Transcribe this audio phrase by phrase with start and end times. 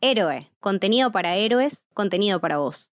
[0.00, 2.92] Héroe, contenido para héroes, contenido para vos.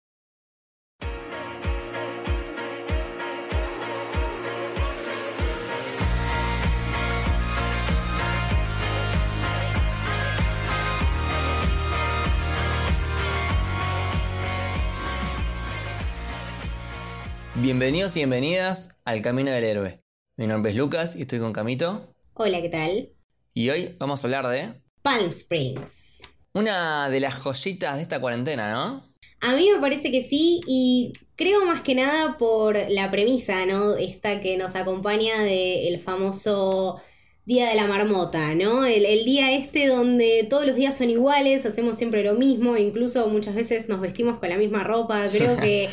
[17.55, 20.01] Bienvenidos y bienvenidas al Camino del Héroe.
[20.37, 22.12] Mi nombre es Lucas y estoy con Camito.
[22.35, 23.12] Hola, ¿qué tal?
[23.55, 26.18] Y hoy vamos a hablar de Palm Springs.
[26.59, 29.03] Una de las joyitas de esta cuarentena, ¿no?
[29.41, 33.97] A mí me parece que sí y creo más que nada por la premisa, ¿no?
[33.97, 37.01] Esta que nos acompaña del famoso
[37.45, 38.85] Día de la Marmota, ¿no?
[38.85, 43.27] El, el día este donde todos los días son iguales, hacemos siempre lo mismo, incluso
[43.29, 45.25] muchas veces nos vestimos con la misma ropa.
[45.33, 45.88] Creo que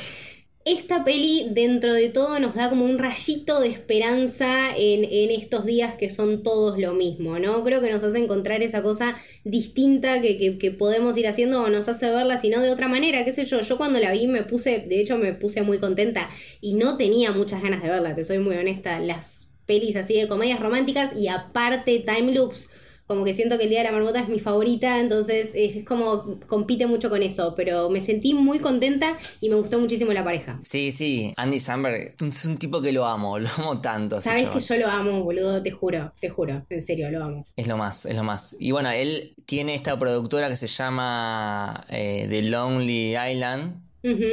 [0.66, 5.64] esta peli dentro de todo nos da como un rayito de esperanza en, en estos
[5.64, 7.64] días que son todos lo mismo, ¿no?
[7.64, 11.70] Creo que nos hace encontrar esa cosa distinta que, que, que podemos ir haciendo o
[11.70, 13.62] nos hace verla, sino de otra manera, qué sé yo.
[13.62, 16.31] Yo cuando la vi me puse, de hecho me puse muy contenta
[16.62, 19.00] y no tenía muchas ganas de verla, te soy muy honesta.
[19.00, 22.72] Las pelis así de comedias románticas y aparte time loops
[23.08, 26.39] como que siento que el Día de la Marmota es mi favorita, entonces es como
[26.48, 30.59] compite mucho con eso, pero me sentí muy contenta y me gustó muchísimo la pareja.
[30.64, 34.22] Sí, sí, Andy Samberg es un tipo que lo amo, lo amo tanto.
[34.22, 37.45] Sabes que yo lo amo, boludo, te juro, te juro, en serio, lo amo.
[37.56, 38.56] Es lo más, es lo más.
[38.59, 43.81] Y bueno, él tiene esta productora que se llama eh, The Lonely Island,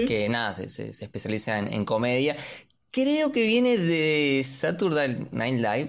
[0.07, 2.37] que nada, se, se- se especializa en, en comedia.
[2.91, 5.89] Creo que viene de Saturday Night Live,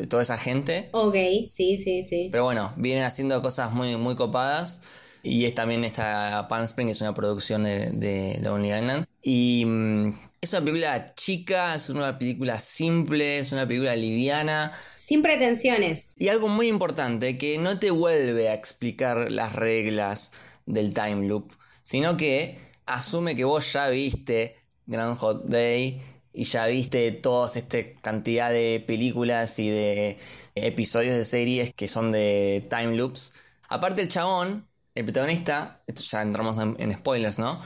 [0.00, 0.88] de toda esa gente.
[0.92, 1.14] Ok,
[1.50, 2.28] sí, sí, sí.
[2.32, 4.80] Pero bueno, vienen haciendo cosas muy, muy copadas.
[5.22, 9.04] Y es también esta Palm Springs, es una producción de, de Lonely Island.
[9.22, 10.08] Y mm,
[10.40, 14.72] es una película chica, es una película simple, es una película liviana.
[14.96, 16.14] Sin pretensiones.
[16.16, 20.32] Y algo muy importante, que no te vuelve a explicar las reglas
[20.64, 22.56] del time loop, sino que
[22.86, 24.56] asume que vos ya viste
[24.86, 26.00] Groundhog Day
[26.32, 30.18] y ya viste toda esta cantidad de películas y de
[30.54, 33.34] episodios de series que son de time loops.
[33.68, 37.58] Aparte el chabón, el protagonista, esto ya entramos en, en spoilers, ¿no?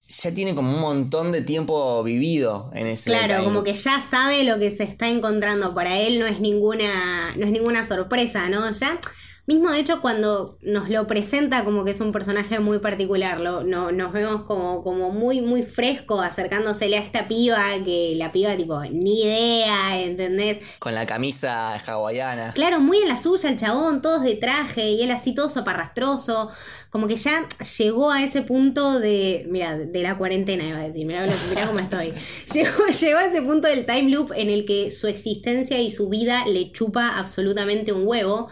[0.00, 3.64] Ya tiene como un montón de tiempo vivido en ese Claro, time como loop.
[3.64, 5.74] que ya sabe lo que se está encontrando.
[5.74, 8.70] Para él no es ninguna, no es ninguna sorpresa, ¿no?
[8.72, 9.00] Ya,
[9.46, 13.64] mismo de hecho, cuando nos lo presenta como que es un personaje muy particular, lo,
[13.64, 18.56] no, nos vemos como, como muy, muy fresco acercándosele a esta piba, que la piba,
[18.56, 20.58] tipo, ni idea, ¿entendés?
[20.78, 22.52] Con la camisa hawaiana.
[22.52, 26.50] Claro, muy en la suya el chabón, todos de traje y él así todo zaparrastroso.
[26.90, 27.48] Como que ya
[27.78, 31.78] llegó a ese punto de, mira, de la cuarentena iba a decir, mira, mira cómo
[31.78, 32.12] estoy.
[32.52, 36.10] Llegó, llegó a ese punto del time loop en el que su existencia y su
[36.10, 38.50] vida le chupa absolutamente un huevo.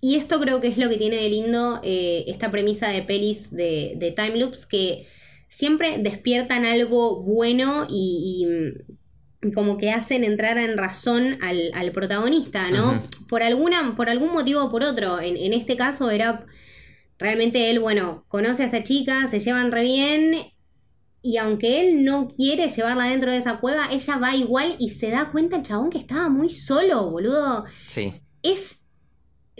[0.00, 3.50] Y esto creo que es lo que tiene de lindo eh, esta premisa de pelis
[3.50, 5.06] de, de time loops que
[5.48, 8.46] siempre despiertan algo bueno y,
[9.42, 12.92] y, como que hacen entrar en razón al, al protagonista, ¿no?
[13.28, 15.18] Por alguna, por algún motivo o por otro.
[15.20, 16.46] En, en este caso era
[17.18, 20.36] realmente él, bueno, conoce a esta chica, se llevan re bien.
[21.22, 25.10] Y aunque él no quiere llevarla dentro de esa cueva, ella va igual y se
[25.10, 27.64] da cuenta el chabón que estaba muy solo, boludo.
[27.84, 28.12] Sí.
[28.42, 28.79] Es,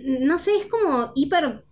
[0.04, 1.64] no sé, es como hiper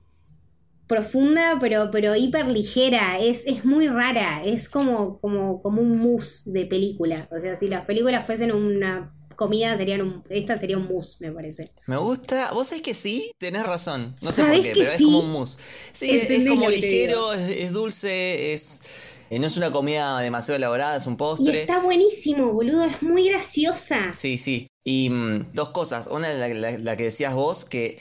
[0.86, 3.18] profunda, pero, pero hiper ligera.
[3.20, 4.44] Es, es muy rara.
[4.44, 7.28] Es como, como, como un mousse de película.
[7.30, 11.30] O sea, si las películas fuesen una comida, serían un, esta sería un mousse, me
[11.32, 11.64] parece.
[11.86, 12.52] Me gusta.
[12.52, 14.16] Vos sabés que sí, tenés razón.
[14.20, 15.04] No sé ¿Sabés por qué, pero es sí?
[15.04, 15.58] como un mousse.
[15.92, 18.80] Sí, es, ¿Entendés como ligero, es, es dulce, es.
[19.30, 21.60] eh, no es una comida demasiado elaborada, es un Y postre.
[21.60, 22.84] está buenísimo, boludo.
[22.84, 24.12] Es muy graciosa.
[24.12, 24.66] Sí, sí.
[24.84, 26.06] Y mm, dos cosas.
[26.08, 27.98] Una es la, la- la que decías vos, que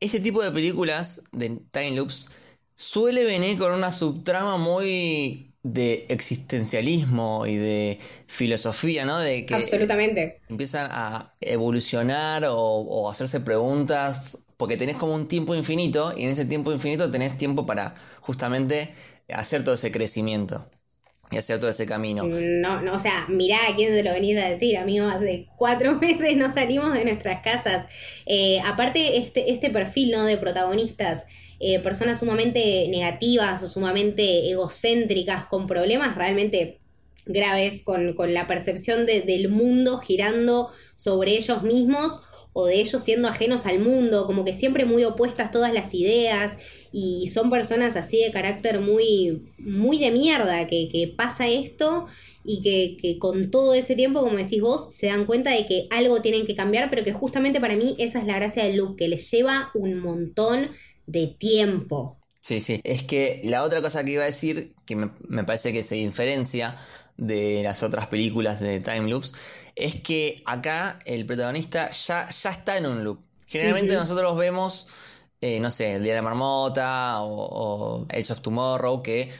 [0.00, 2.30] este tipo de películas de time loops
[2.74, 9.18] suele venir con una subtrama muy de existencialismo y de filosofía, ¿no?
[9.18, 10.40] De que Absolutamente.
[10.48, 16.30] empiezan a evolucionar o, o hacerse preguntas, porque tenés como un tiempo infinito y en
[16.30, 18.94] ese tiempo infinito tenés tiempo para justamente
[19.28, 20.66] hacer todo ese crecimiento
[21.30, 22.24] y hacer todo ese camino.
[22.26, 25.94] No, no, o sea, mirá a quién se lo venís a decir, amigo, hace cuatro
[26.00, 27.86] meses no salimos de nuestras casas.
[28.26, 30.24] Eh, aparte, este, este perfil, ¿no?
[30.24, 31.24] De protagonistas,
[31.60, 36.78] eh, personas sumamente negativas o sumamente egocéntricas, con problemas realmente
[37.26, 43.02] graves, con, con la percepción de- del mundo girando sobre ellos mismos o de ellos
[43.02, 46.56] siendo ajenos al mundo, como que siempre muy opuestas todas las ideas
[46.92, 52.06] y son personas así de carácter muy, muy de mierda, que, que pasa esto
[52.44, 56.22] y que, con todo ese tiempo, como decís vos, se dan cuenta de que algo
[56.22, 59.08] tienen que cambiar, pero que justamente para mí esa es la gracia del look, que
[59.08, 60.70] les lleva un montón
[61.06, 62.18] de tiempo.
[62.40, 62.80] Sí, sí.
[62.84, 65.96] Es que la otra cosa que iba a decir, que me, me parece que se
[65.96, 66.76] diferencia
[67.16, 69.34] de las otras películas de Time Loops,
[69.74, 73.20] es que acá el protagonista ya, ya está en un loop.
[73.48, 74.88] Generalmente nosotros vemos,
[75.40, 79.30] eh, no sé, El Día de la Marmota o, o Age of Tomorrow, que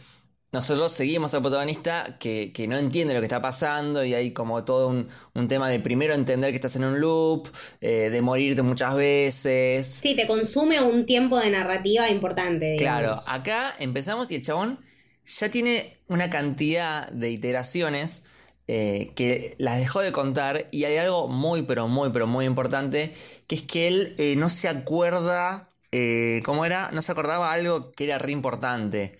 [0.52, 4.64] nosotros seguimos al protagonista que, que no entiende lo que está pasando y hay como
[4.64, 7.48] todo un, un tema de primero entender que estás en un loop,
[7.80, 9.86] eh, de morirte muchas veces.
[9.86, 12.74] Sí, te consume un tiempo de narrativa importante.
[12.78, 14.80] Claro, acá empezamos y el chabón
[15.24, 18.24] ya tiene una cantidad de iteraciones
[18.72, 23.12] eh, que las dejó de contar y hay algo muy, pero muy, pero muy importante,
[23.48, 26.90] que es que él eh, no se acuerda, eh, ¿cómo era?
[26.92, 29.18] No se acordaba algo que era re importante.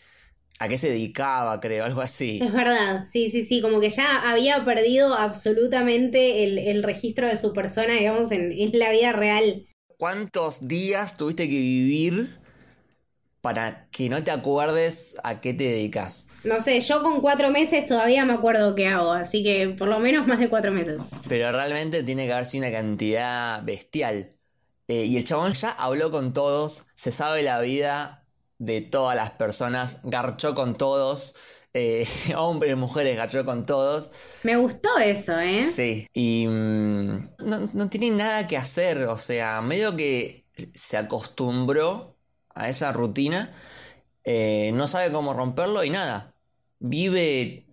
[0.61, 1.85] ¿A qué se dedicaba, creo?
[1.85, 2.41] Algo así.
[2.45, 7.37] Es verdad, sí, sí, sí, como que ya había perdido absolutamente el, el registro de
[7.37, 9.67] su persona, digamos, en, en la vida real.
[9.99, 12.40] ¿Cuántos días tuviste que vivir
[13.41, 16.27] para que no te acuerdes a qué te dedicas?
[16.45, 19.99] No sé, yo con cuatro meses todavía me acuerdo qué hago, así que por lo
[19.99, 21.01] menos más de cuatro meses.
[21.29, 24.31] Pero realmente tiene que haber sido una cantidad bestial.
[24.89, 28.27] Eh, y el chabón ya habló con todos, se sabe la vida
[28.59, 31.37] de todas las personas, garchó con todos,
[31.73, 32.07] eh,
[32.37, 34.11] hombres, mujeres, garchó con todos.
[34.43, 35.67] Me gustó eso, ¿eh?
[35.67, 40.45] Sí, y mm, no, no tiene nada que hacer, o sea, medio que
[40.75, 42.10] se acostumbró
[42.63, 43.53] a esa rutina,
[44.25, 46.35] eh, no sabe cómo romperlo y nada,
[46.81, 47.67] vive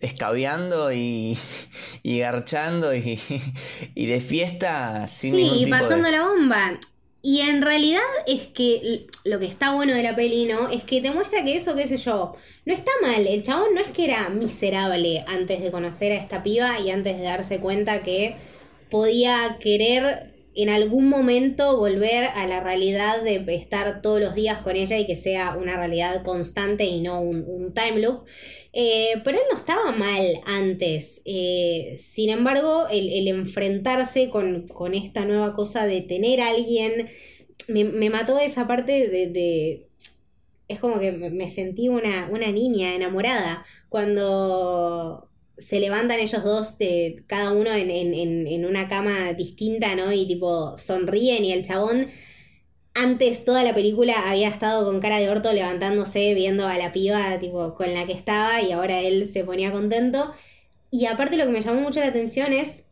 [0.00, 1.36] escabeando y,
[2.02, 3.18] y garchando y,
[3.94, 6.10] y de fiesta sin ningún Sí, tipo pasando de...
[6.10, 6.78] la bomba.
[7.22, 10.68] Y en realidad es que lo que está bueno de la peli, ¿no?
[10.70, 12.36] Es que te muestra que eso, qué sé yo,
[12.66, 13.26] no está mal.
[13.26, 17.16] El chabón no es que era miserable antes de conocer a esta piba y antes
[17.16, 18.36] de darse cuenta que
[18.90, 24.76] podía querer en algún momento volver a la realidad de estar todos los días con
[24.76, 28.24] ella y que sea una realidad constante y no un, time loop.
[28.72, 31.22] Eh, pero él no estaba mal antes.
[31.24, 37.08] Eh, sin embargo, el, enfrentarse con, esta nueva cosa de tener a alguien,
[37.68, 39.88] me, mató esa parte de,
[40.68, 45.28] Es como que me sentí una niña enamorada cuando
[45.58, 50.12] se levantan ellos dos, de, cada uno en, en, en, en una cama distinta, ¿no?
[50.12, 52.08] Y tipo sonríen y el chabón
[52.94, 57.38] antes toda la película había estado con cara de orto levantándose, viendo a la piba
[57.40, 60.32] tipo con la que estaba y ahora él se ponía contento.
[60.90, 62.86] Y aparte lo que me llamó mucho la atención es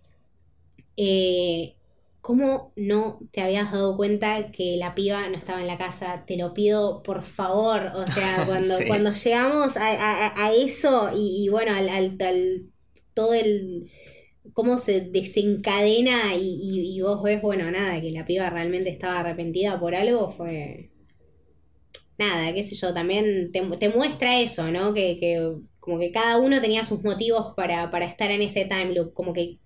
[0.96, 1.76] eh,
[2.22, 6.24] cómo no te habías dado cuenta que la piba no estaba en la casa.
[6.26, 7.92] Te lo pido por favor.
[7.96, 8.84] O sea, cuando, Sí.
[8.86, 12.66] cuando llegamos a, a- a eso y, y bueno, al, al- al-
[13.14, 13.90] todo el
[14.54, 19.20] cómo se desencadena y, y- y vos ves, bueno, nada, que la piba realmente estaba
[19.20, 20.90] arrepentida por algo, fue...
[22.18, 24.94] Nada, qué sé yo, también te, te muestra eso, ¿no?
[24.94, 28.92] Que, que como que cada uno tenía sus motivos para, para estar en ese time
[28.94, 29.58] loop, como que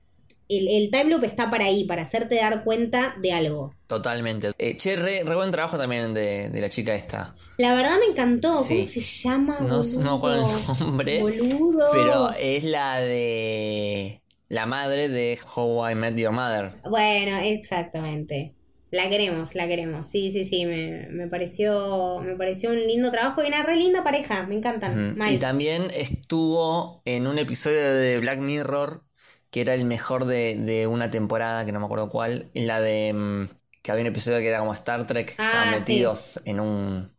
[0.48, 3.70] el, el time loop está para ahí, para hacerte dar cuenta de algo.
[3.86, 4.52] Totalmente.
[4.58, 7.34] Eh, che, re, re buen trabajo también de, de la chica esta.
[7.58, 9.58] La verdad me encantó, ¿cómo se llama?
[9.60, 10.72] No, no me acuerdo boludo?
[10.72, 11.88] el nombre, Boludo.
[11.92, 14.20] pero es la de...
[14.48, 16.70] La madre de How I Met Your Mother.
[16.88, 18.52] Bueno, exactamente.
[18.92, 20.06] La queremos, la queremos.
[20.06, 24.04] Sí, sí, sí, me, me pareció me pareció un lindo trabajo y una re linda
[24.04, 25.16] pareja, me encantan.
[25.28, 29.02] Y también estuvo en un episodio de Black Mirror,
[29.56, 32.78] que era el mejor de, de una temporada, que no me acuerdo cuál, en la
[32.82, 33.44] de mm,
[33.82, 35.96] que había un episodio que era como Star Trek, Ah, estaban sí.
[35.96, 37.10] metidos en un,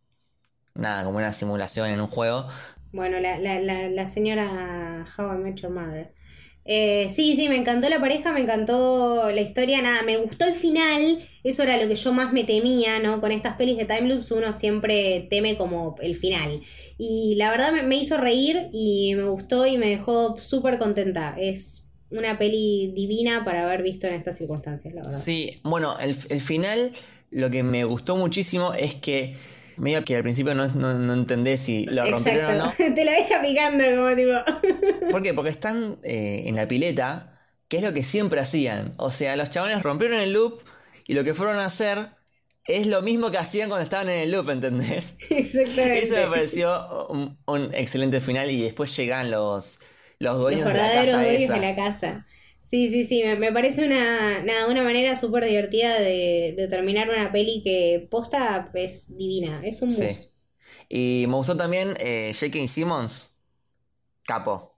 [0.74, 2.48] nada, como una simulación en un juego.
[2.92, 6.14] Bueno, la, la, la, la señora How I Met Your Mother.
[6.64, 10.54] Eh, sí, sí, me encantó la pareja, me encantó la historia, nada, me gustó el
[10.54, 13.20] final, eso era lo que yo más me temía, ¿no?
[13.22, 16.60] Con estas pelis de time loops uno siempre teme como el final.
[16.98, 21.36] Y la verdad me, me hizo reír y me gustó y me dejó súper contenta.
[21.38, 25.18] Es una peli divina para haber visto en estas circunstancias, la verdad.
[25.18, 26.90] Sí, bueno, el, el final,
[27.30, 29.36] lo que me gustó muchísimo es que,
[29.76, 32.72] medio que al principio no, no, no entendés si lo rompieron o no.
[32.94, 35.10] Te la deja picando como tipo.
[35.10, 35.34] ¿Por qué?
[35.34, 37.34] Porque están eh, en la pileta,
[37.68, 38.92] que es lo que siempre hacían.
[38.98, 40.60] O sea, los chabones rompieron el loop
[41.06, 41.98] y lo que fueron a hacer
[42.64, 45.18] es lo mismo que hacían cuando estaban en el loop, ¿entendés?
[45.30, 46.02] Exactamente.
[46.02, 49.80] Eso me pareció un, un excelente final y después llegan los,
[50.20, 51.54] los Los dueños de la casa dueños esa.
[51.54, 52.26] de la casa.
[52.64, 57.08] Sí, sí, sí, me, me parece una, nada, una manera súper divertida de, de terminar
[57.10, 60.04] una peli que posta es divina, es un Sí.
[60.06, 60.30] mus.
[60.88, 62.68] Y me gustó también eh, J.K.
[62.68, 63.30] Simmons,
[64.24, 64.70] capo.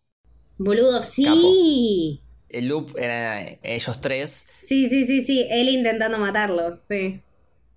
[0.58, 2.22] Boludo, sí.
[2.50, 7.20] El loop era ellos tres Sí, sí, sí, sí, él intentando matarlo, sí.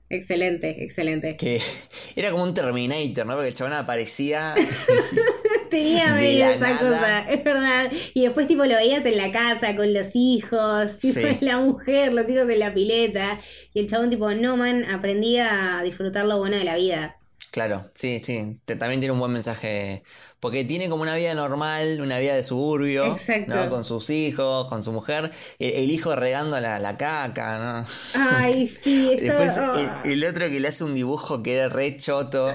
[0.09, 1.37] Excelente, excelente.
[1.37, 1.61] Que
[2.15, 3.33] era como un Terminator, ¿no?
[3.33, 4.55] Porque el chabón aparecía.
[5.77, 6.77] Tenía medio esa nada.
[6.89, 7.91] cosa, es verdad.
[8.13, 11.45] Y después tipo lo veías en la casa con los hijos, tipo Sí.
[11.45, 13.39] la mujer, los hijos en la pileta.
[13.73, 17.17] Y el chabón tipo, no man, aprendí a disfrutar lo bueno de la vida.
[17.51, 18.57] Claro, sí, sí.
[18.65, 20.01] te- también tiene un buen mensaje.
[20.39, 23.55] Porque tiene como una vida normal, una vida de suburbio, Exacto.
[23.55, 23.69] ¿no?
[23.69, 25.29] Con sus hijos, con su mujer.
[25.59, 27.85] El, el hijo regando la, la caca, ¿no?
[28.19, 29.39] Ay, sí, esto...
[29.39, 29.57] Después
[30.03, 32.51] el, el otro que le hace un dibujo que era re choto.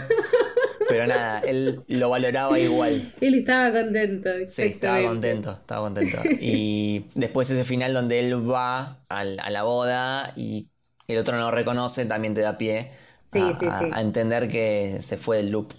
[0.88, 3.14] Pero nada, él lo valoraba igual.
[3.21, 4.30] Él estaba contento.
[4.47, 6.18] Sí, estaba contento, estaba contento.
[6.40, 10.71] Y después ese final donde él va al- a la boda y
[11.07, 12.90] el otro no lo reconoce, también te da pie
[13.30, 13.90] Sí, a, sí, a- sí.
[13.92, 15.73] a entender que se fue del loop.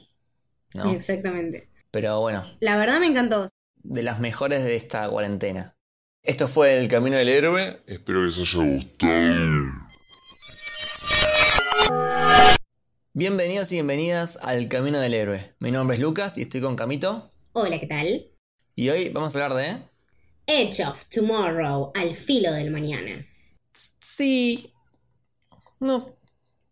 [0.75, 0.91] ¿no?
[0.91, 1.69] Exactamente.
[1.91, 3.47] Pero bueno, La verdad me encantó.
[3.81, 5.75] de las mejores de esta cuarentena.
[6.21, 7.79] Esto fue El Camino del Héroe.
[7.87, 9.88] Espero que les haya gustado.
[13.19, 15.53] Bienvenidos y bienvenidas al Camino del Héroe.
[15.59, 17.29] Mi nombre es Lucas y estoy con Camito.
[17.51, 18.31] Hola, ¿qué tal?
[18.75, 19.83] Y hoy vamos a hablar de...
[20.47, 23.27] Edge of Tomorrow, al filo del mañana.
[23.73, 24.71] Sí.
[25.81, 26.15] No.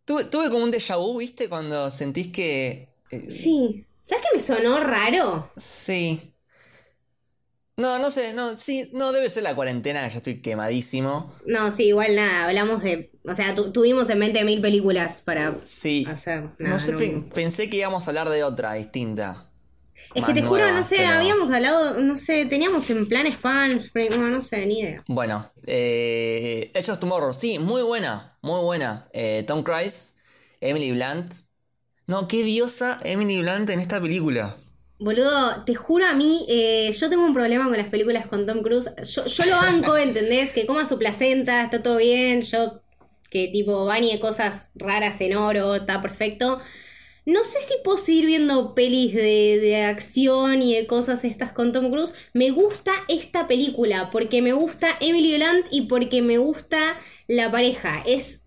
[0.06, 1.50] Tuve, tuve como un déjà vu, ¿viste?
[1.50, 2.88] Cuando sentís que...
[3.12, 3.86] eh, Sí.
[4.06, 5.50] ¿Sabes qué me sonó raro?
[5.54, 6.34] Sí.
[7.76, 11.36] No, no sé, no, sí, no debe ser la cuarentena, que ya estoy quemadísimo.
[11.46, 13.12] No, sí, igual nada, hablamos de...
[13.28, 16.06] O sea, tu- tuvimos en mente mil películas para Sí.
[16.10, 16.44] hacer.
[16.44, 19.44] No nada, sé, no- pe- pensé que íbamos a hablar de otra distinta.
[20.16, 23.82] Es que te juro, no sé, pero- habíamos hablado, no sé, teníamos en plan spam,
[24.12, 25.04] no, no sé, ni idea.
[25.08, 29.08] Bueno, eh, of Tomorrow, sí, muy buena, muy buena.
[29.14, 30.16] Eh, Tom Cruise,
[30.62, 31.34] Emily Blunt.
[32.08, 34.56] No, qué diosa Emily Blunt en esta película.
[35.00, 38.64] Boludo, te juro a mí, eh, yo tengo un problema con las películas con Tom
[38.64, 38.90] Cruise.
[39.04, 40.54] Yo, yo lo banco, ¿entendés?
[40.54, 42.42] Que coma su placenta, está todo bien.
[42.42, 42.82] Yo,
[43.38, 46.60] que tipo bañe cosas raras en oro, está perfecto.
[47.26, 51.74] No sé si puedo seguir viendo pelis de, de acción y de cosas estas con
[51.74, 52.14] Tom Cruise.
[52.34, 58.02] Me gusta esta película porque me gusta Emily Blunt y porque me gusta la pareja.
[58.08, 58.42] Es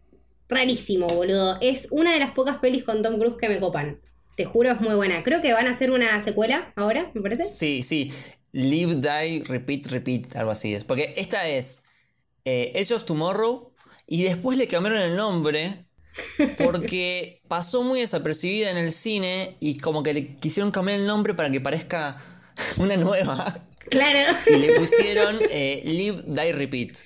[0.48, 1.58] rarísimo, boludo.
[1.60, 4.00] Es una de las pocas pelis con Tom Cruise que me copan.
[4.36, 5.22] Te juro, es muy buena.
[5.22, 7.42] Creo que van a hacer una secuela ahora, me parece.
[7.42, 8.10] Sí, sí.
[8.52, 10.84] Live, die, repeat, repeat, algo así es.
[10.84, 11.84] Porque esta es
[12.44, 13.69] eh, Tomorrow
[14.10, 15.86] y después le cambiaron el nombre
[16.58, 21.32] porque pasó muy desapercibida en el cine y como que le quisieron cambiar el nombre
[21.32, 22.20] para que parezca
[22.78, 23.64] una nueva.
[23.88, 24.36] Claro.
[24.48, 26.98] Y le pusieron eh, Live, Die, Repeat.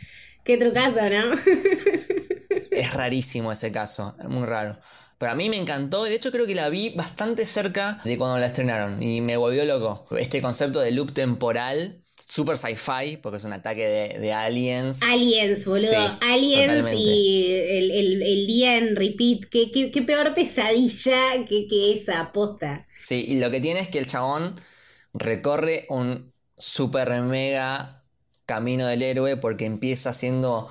[0.44, 1.37] Qué trucazo, ¿no?
[2.70, 4.78] Es rarísimo ese caso, es muy raro.
[5.18, 8.18] Pero a mí me encantó, y de hecho creo que la vi bastante cerca de
[8.18, 10.04] cuando la estrenaron y me volvió loco.
[10.18, 12.02] Este concepto de loop temporal,
[12.35, 15.03] super sci-fi, porque es un ataque de, de aliens.
[15.03, 15.88] Aliens, boludo.
[15.88, 17.00] Sí, Aliens totalmente.
[17.03, 19.49] y el, el- el día en repeat.
[19.50, 22.87] Qué, qué- qué peor pesadilla que, que esa posta.
[22.99, 24.57] Sí, y lo que tiene es que el chabón
[25.12, 28.03] recorre un super mega
[28.47, 30.69] camino del héroe porque empieza siendo,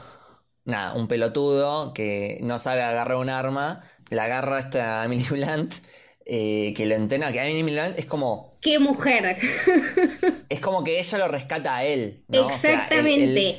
[0.66, 5.74] nada, un pelotudo que no sabe agarrar un arma, la agarra esta Emily Blunt,
[6.26, 9.38] eh, que lo entrena, que Emily Blunt es como, Qué mujer.
[10.50, 12.48] es como que ella lo rescata a él, ¿no?
[12.48, 13.58] O sea, el- Exactamente.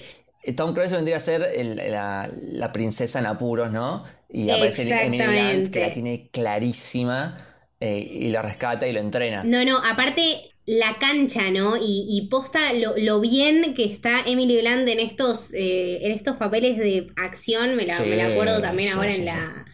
[0.56, 4.04] Tom Cruise vendría a ser el- la, la princesa en apuros, ¿no?
[4.28, 7.38] Y aparece Emily Blunt, que la tiene clarísima,
[7.80, 9.44] eh, y la rescata y lo entrena.
[9.44, 11.76] No, no, aparte la cancha, ¿no?
[11.76, 16.36] Y, y posta lo, lo bien que está Emily Blunt en estos, eh, en estos
[16.36, 19.64] papeles de acción, me la, Sí, me la acuerdo también sí, ahora sí, en la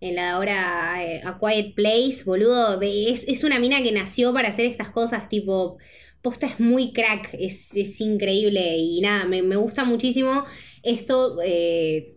[0.00, 4.48] en la ahora eh, A Quiet Place, boludo, es, es una mina que nació para
[4.50, 5.78] hacer estas cosas, tipo,
[6.24, 10.44] posta es muy crack, es, es increíble y nada, me, me gusta muchísimo
[10.84, 12.14] esto, eh,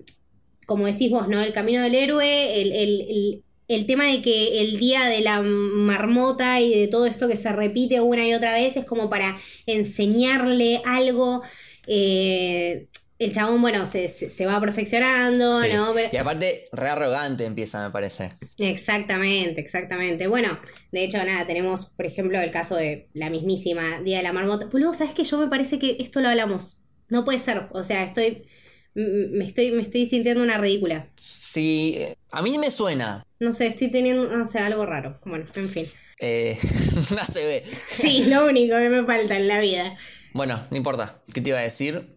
[0.66, 1.42] como decís vos, ¿no?
[1.42, 5.42] El camino del héroe, el, el- el- el tema de que el día de la
[5.42, 9.40] marmota y de todo esto que se repite una y otra vez es como para
[9.66, 11.44] enseñarle algo.
[11.88, 12.88] eh,
[13.20, 15.70] el chabón, bueno, se, se- va perfeccionando, Sí.
[15.74, 15.92] ¿no?
[15.94, 18.30] Pero- Y aparte, re arrogante empieza, me parece.
[18.58, 20.28] Exactamente, exactamente.
[20.28, 20.60] Bueno,
[20.92, 24.68] de hecho, nada, tenemos, por ejemplo, el caso de la mismísima Día de la Marmota.
[24.70, 25.24] Pues luego, ¿sabes qué?
[25.24, 26.82] Yo me parece que esto lo hablamos.
[27.10, 27.68] No puede ser.
[27.72, 28.46] O sea, estoy.
[28.94, 31.08] Me estoy, me estoy sintiendo una ridícula.
[31.18, 32.00] Sí,
[32.32, 33.24] a mí me suena.
[33.40, 35.20] No sé, estoy teniendo, no sé, algo raro.
[35.24, 35.86] Bueno, en fin.
[36.20, 36.58] Eh,
[37.16, 37.64] no se ve.
[37.64, 39.96] Sí, lo único que me falta en la vida.
[40.34, 41.22] Bueno, no importa.
[41.34, 42.08] ¿Qué te iba a decir?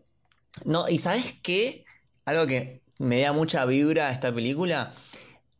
[0.64, 1.84] No, y ¿sabes qué?
[2.24, 4.92] Algo que me da mucha vibra a esta película.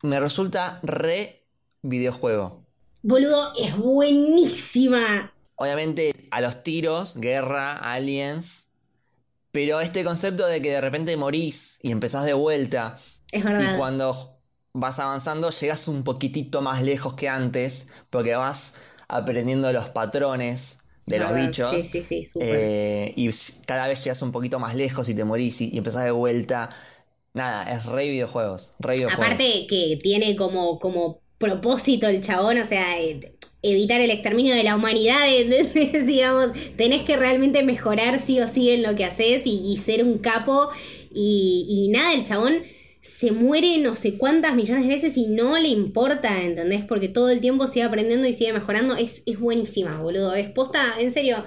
[0.02, 1.46] Me resulta re
[1.82, 2.66] videojuego.
[3.02, 5.32] Boludo, es buenísima.
[5.56, 8.68] Obviamente, a los tiros, guerra, aliens.
[9.52, 12.98] Pero este concepto de que de repente morís y empezás de vuelta.
[13.32, 13.76] Es Y verdad.
[13.76, 14.40] cuando
[14.72, 20.79] vas avanzando, llegas un poquitito más lejos que antes, porque vas aprendiendo los patrones
[21.10, 21.74] de los bichos.
[21.74, 23.30] Sí, sí, sí, eh, y
[23.66, 26.70] cada vez llegas un poquito más lejos y te morís y, y empezás de vuelta.
[27.34, 29.24] Nada, es re videojuegos, re videojuegos.
[29.26, 34.64] Aparte que tiene como, como propósito el chabón, o sea, eh, evitar el exterminio de
[34.64, 36.06] la humanidad, ¿entendés?
[36.06, 40.04] digamos, tenés que realmente mejorar sí o sí en lo que haces y, y ser
[40.04, 40.70] un capo
[41.12, 42.62] y, y nada, el chabón
[43.02, 46.84] se muere no sé cuántas millones de veces y no le importa, ¿entendés?
[46.84, 51.00] Porque todo el tiempo sigue aprendiendo y sigue mejorando, es, es buenísima, boludo, es posta,
[51.00, 51.44] en serio.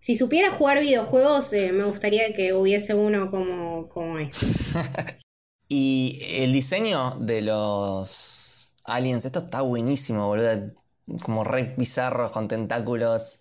[0.00, 4.46] Si supiera jugar videojuegos, eh, me gustaría que hubiese uno como, como este.
[5.70, 10.72] Y el diseño de los aliens, esto está buenísimo, boludo.
[11.22, 13.38] Como re bizarros con tentáculos.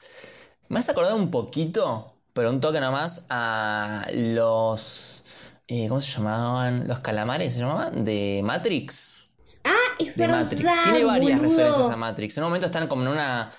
[0.68, 5.24] Me has acordado un poquito, pero un toque nomás, a los.
[5.68, 6.88] Eh, ¿Cómo se llamaban?
[6.88, 8.04] ¿Los calamares se llamaban?
[8.04, 9.32] De Matrix.
[9.64, 10.82] Ah, es De verdad, Matrix.
[10.82, 11.42] Tiene varias boludo.
[11.42, 12.38] referencias a Matrix.
[12.38, 13.52] En un momento están como en una,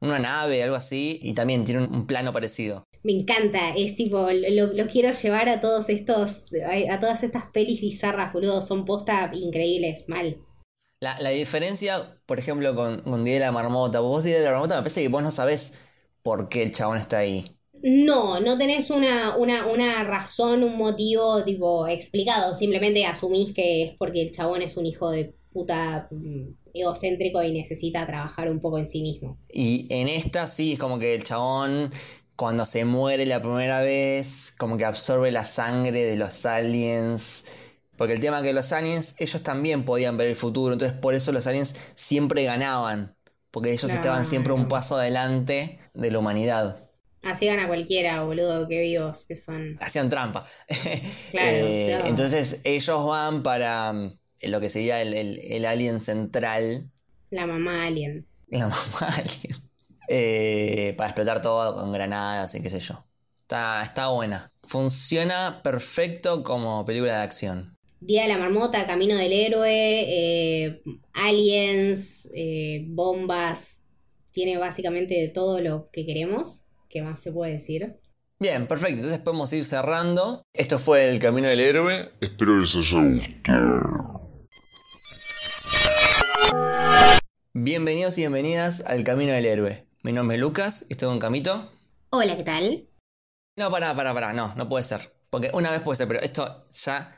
[0.00, 2.84] una nave, algo así, y también tiene un, un plano parecido.
[3.04, 6.48] Me encanta, es tipo, lo, lo quiero llevar a todos estos,
[6.90, 10.44] a, todas estas pelis bizarras, boludo, son posta increíbles, mal.
[11.00, 14.00] La, la diferencia, por ejemplo, con, con Día de la Marmota.
[14.00, 15.82] Vos, Día de la Marmota, me parece que vos no sabés
[16.22, 17.44] por qué el chabón está ahí.
[17.82, 23.96] No, no tenés una, una, una razón, un motivo tipo explicado, simplemente asumís que es
[23.98, 28.78] porque el chabón es un hijo de puta mm, egocéntrico y necesita trabajar un poco
[28.78, 29.38] en sí mismo.
[29.48, 31.90] Y en esta sí, es como que el chabón,
[32.36, 37.44] cuando se muere la primera vez, como que absorbe la sangre de los aliens.
[37.96, 41.14] Porque el tema es que los aliens, ellos también podían ver el futuro, entonces por
[41.14, 43.16] eso los aliens siempre ganaban.
[43.50, 46.81] Porque ellos estaban siempre un paso adelante de la humanidad.
[47.22, 49.78] Así gana cualquiera, boludo, qué vivos que son.
[49.80, 50.44] Hacían trampa.
[51.30, 52.06] Claro, Eh, claro.
[52.08, 54.12] Entonces ellos van para mm,
[54.48, 56.90] lo que sería el, el- el alien central,
[57.30, 58.24] La mamá alien.
[58.48, 59.56] la mamá alien,
[60.08, 63.04] eh, para explotar todo con granadas y qué sé yo.
[63.36, 64.50] Está, está buena.
[64.62, 67.76] Funciona perfecto como película de acción.
[68.00, 72.28] Día de la Marmota, Camino del Héroe, eh, Aliens,
[72.88, 73.80] bombas,
[74.32, 76.66] tiene básicamente todo lo que queremos.
[76.92, 77.98] ¿Qué más se puede decir?
[78.38, 78.96] Bien, perfecto.
[78.96, 80.42] Entonces podemos ir cerrando.
[80.52, 82.10] Esto fue El Camino del Héroe.
[82.20, 84.46] Espero les haya gustado.
[87.54, 89.86] Bienvenidos y bienvenidas al Camino del Héroe.
[90.02, 91.72] Mi nombre es Lucas y estoy con Camito.
[92.10, 92.86] Hola, ¿qué tal?
[93.56, 95.00] No, pará, pará, pará, no, no puede ser.
[95.30, 97.10] Porque una vez puede ser, pero esto ya...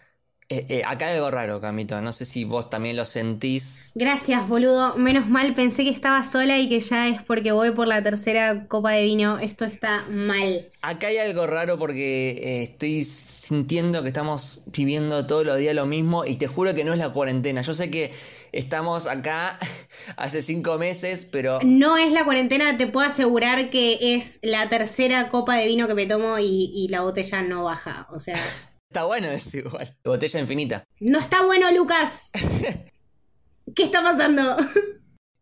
[0.51, 2.01] eh, eh, acá hay algo raro, Camito.
[2.03, 3.93] No sé si vos también lo sentís.
[3.95, 4.95] Gracias, boludo.
[4.97, 8.67] Menos mal, pensé que estaba sola y que ya es porque voy por la tercera
[8.69, 9.39] copa de vino.
[9.39, 10.69] Esto está mal.
[10.83, 15.87] Acá hay algo raro porque eh, estoy sintiendo que estamos viviendo todos los días lo
[15.87, 17.63] mismo y te juro que no es la cuarentena.
[17.63, 18.13] Yo sé que
[18.53, 19.59] estamos acá
[20.19, 21.61] hace cinco meses, pero...
[21.63, 25.95] No es la cuarentena, te puedo asegurar que es la tercera copa de vino que
[25.95, 28.07] me tomo y, y la botella no baja.
[28.13, 28.35] O sea,
[28.95, 29.93] Está bueno eso igual.
[30.05, 30.85] Botella infinita.
[31.01, 32.31] no está bueno, Lucas.
[33.75, 34.57] ¿Qué está pasando?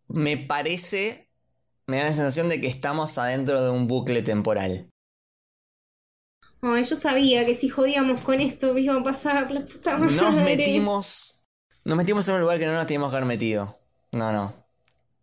[0.08, 1.28] Me parece...
[1.86, 4.88] Me da la sensación de que estamos adentro de un bucle temporal.
[6.62, 10.16] Ay, yo sabía que si jodíamos con esto iba a pasar la puta madre.
[10.16, 11.44] Nos metimos.
[11.84, 13.76] Nos metimos en un lugar que no nos teníamos que haber metido.
[14.12, 14.66] No, no.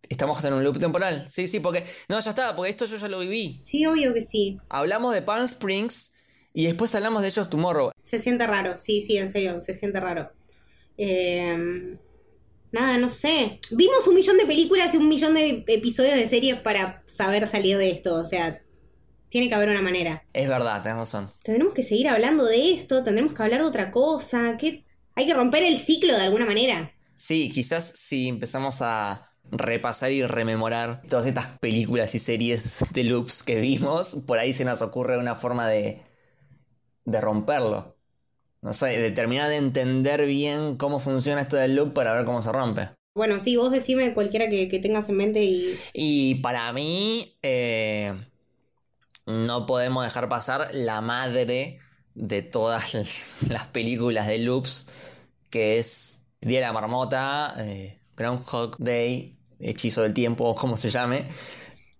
[0.08, 1.28] Estamos en un loop temporal.
[1.28, 1.84] Sí, sí, porque.
[2.08, 3.58] No, ya está, porque esto yo ya lo viví.
[3.60, 4.60] Sí, obvio que sí.
[4.68, 6.12] Hablamos de Palm Springs
[6.52, 7.92] y después hablamos de ellos Tomorrow.
[8.02, 10.30] Se siente raro, sí, sí, en serio, se siente raro.
[10.98, 11.96] Eh,
[12.72, 13.60] nada, no sé.
[13.70, 17.78] Vimos un millón de películas y un millón de episodios de series para saber salir
[17.78, 18.14] de esto.
[18.14, 18.60] O sea,
[19.28, 20.24] tiene que haber una manera.
[20.32, 21.30] Es verdad, tenés razón.
[21.42, 24.56] Tendremos que seguir hablando de esto, tendremos que hablar de otra cosa.
[24.58, 24.84] ¿Qué?
[25.14, 26.92] Hay que romper el ciclo de alguna manera.
[27.14, 33.42] Sí, quizás si empezamos a repasar y rememorar todas estas películas y series de loops
[33.42, 36.00] que vimos, por ahí se nos ocurre una forma de,
[37.10, 37.96] de romperlo.
[38.62, 42.42] No sé, de terminar de entender bien cómo funciona esto del loop para ver cómo
[42.42, 42.90] se rompe.
[43.14, 45.74] Bueno, sí, vos decime cualquiera que, que tengas en mente y.
[45.94, 48.12] Y para mí, eh,
[49.26, 51.78] no podemos dejar pasar la madre
[52.14, 54.88] de todas las películas de loops,
[55.48, 60.90] que es Día de la Marmota, eh, Groundhog Day, Hechizo del Tiempo, o como se
[60.90, 61.26] llame.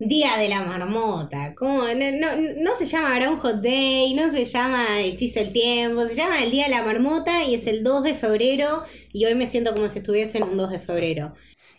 [0.03, 1.55] Día de la marmota.
[1.55, 1.83] ¿Cómo?
[1.83, 6.43] No, no, no se llama Groundhog Day, no se llama Hechizo del Tiempo, se llama
[6.43, 8.83] el Día de la Marmota y es el 2 de febrero
[9.13, 11.35] y hoy me siento como si estuviese en un 2 de febrero.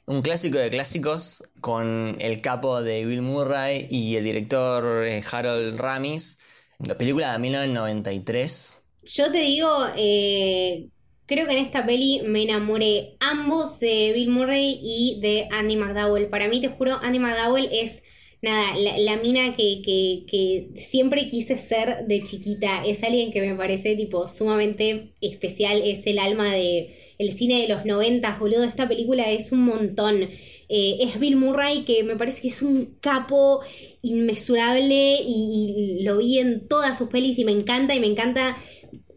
[0.06, 5.80] Un clásico de clásicos con el capo de Bill Murray y el director eh, Harold
[5.80, 6.38] Ramis.
[6.78, 8.84] La película de 1993.
[9.04, 10.90] Yo te digo, eh,
[11.26, 16.30] creo que en esta peli me enamoré ambos de Bill Murray y de Andy McDowell.
[16.30, 18.04] Para mí, te juro, Andy McDowell es
[18.42, 22.84] nada, la, mina que, que, que, siempre quise ser de chiquita.
[22.86, 25.82] Es alguien que me parece tipo sumamente especial.
[25.84, 28.64] Es el alma de el cine de los 90, boludo.
[28.64, 30.30] Esta película es un montón.
[30.70, 33.62] Eh, es Bill Murray, que me parece que es un capo
[34.02, 38.58] inmesurable y, y, lo vi en todas sus pelis y me encanta y me encanta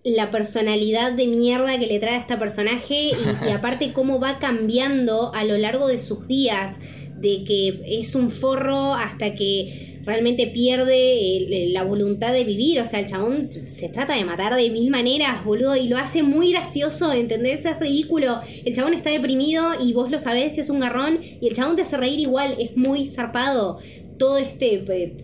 [0.03, 3.13] la personalidad de mierda que le trae a este personaje y,
[3.49, 6.79] y aparte cómo va cambiando a lo largo de sus días,
[7.25, 12.81] de que es un forro hasta que realmente pierde la voluntad de vivir.
[12.81, 16.23] O sea, el chabón se trata de matar de mil maneras, boludo, y lo hace
[16.23, 17.65] muy gracioso, ¿entendés?
[17.65, 18.41] Es ridículo.
[18.65, 21.83] El chabón está deprimido y vos lo sabés, es un garrón, y el chabón te
[21.83, 23.79] hace reír igual, es muy zarpado.
[24.19, 25.17] Todo este eh,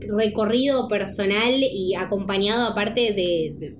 [0.00, 3.74] recorrido personal y acompañado aparte de, de,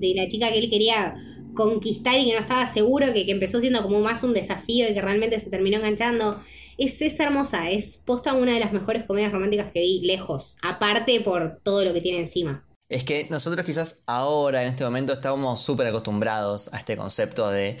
[0.00, 1.14] de la chica que él quería
[1.56, 4.94] conquistar y que no estaba seguro, que, que, empezó siendo como más un desafío y
[4.94, 6.40] que realmente se terminó enganchando.
[6.78, 11.20] Es, es hermosa, es posta una de las mejores comedias románticas que vi lejos, aparte
[11.22, 12.64] por todo lo que tiene encima.
[12.88, 17.76] Es que nosotros quizás ahora, en este momento, estábamos súper acostumbrados a este concepto de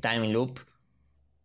[0.00, 0.58] time loop,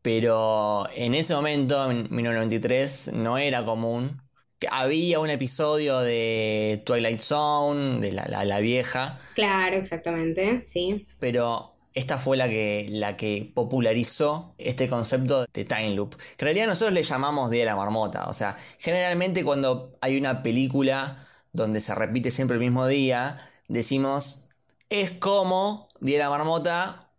[0.01, 4.22] pero en ese momento, en 1993, no era común.
[4.71, 9.19] Había un episodio de Twilight Zone, de la, la, la vieja.
[9.35, 11.07] Claro, exactamente, sí.
[11.19, 16.15] Pero esta fue la que, la que popularizó este concepto de time loop.
[16.15, 18.27] Que en realidad nosotros le llamamos Día de la Marmota.
[18.27, 24.49] O sea, generalmente cuando hay una película donde se repite siempre el mismo día, decimos,
[24.89, 27.11] es como Día de la Marmota.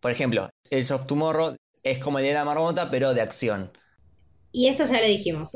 [0.00, 3.70] Por ejemplo, el of Tomorrow es como el Día de la Marmota, pero de acción.
[4.56, 5.50] Y esto ya lo dijimos.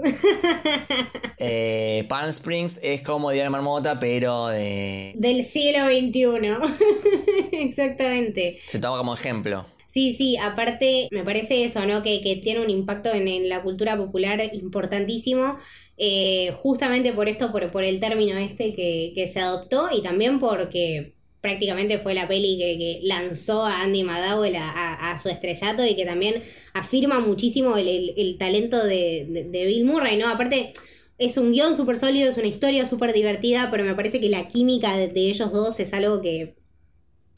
[1.39, 5.13] eh, Palm Springs es como Día de Marmota, pero de...
[5.15, 7.53] Del siglo XXI.
[7.53, 8.59] Exactamente.
[8.67, 9.65] Se toma como ejemplo.
[9.87, 12.03] Sí, sí, aparte me parece eso, ¿no?
[12.03, 15.59] Que, que tiene un impacto en, en, la cultura popular importantísimo,
[15.97, 20.41] eh, justamente por esto, por, por el término este que, que, se adoptó y también
[20.41, 25.29] porque prácticamente fue la peli que, que lanzó a Andy McDowell a, a, a, su
[25.29, 26.43] estrellato y que también
[26.75, 30.29] afirma muchísimo el, el, el talento de, de, de, Bill Murray, ¿no?
[30.29, 30.73] Aparte,
[31.19, 34.49] es un guion súper sólido, es una historia súper divertida, pero me parece que la
[34.49, 36.57] química de, de, ellos dos es algo que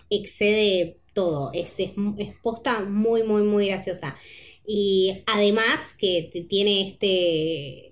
[0.08, 4.16] excede todo, es, es, es posta muy, muy, muy graciosa.
[4.66, 7.90] Y además que tiene este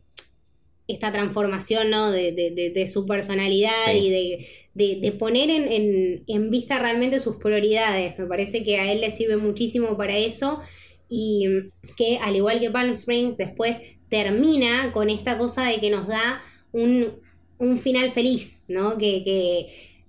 [0.88, 2.10] esta transformación ¿no?
[2.10, 3.90] de, de, de, de su personalidad sí.
[3.92, 4.48] y de,
[5.18, 8.18] poner en, en, en, vista realmente sus prioridades.
[8.18, 10.60] Me parece que a él le sirve muchísimo para eso
[11.08, 11.46] y
[11.96, 16.42] que al igual que Palm Springs después termina con esta cosa de que nos da
[16.72, 17.20] un,
[17.58, 18.98] un final feliz, ¿no?
[18.98, 19.58] Que, que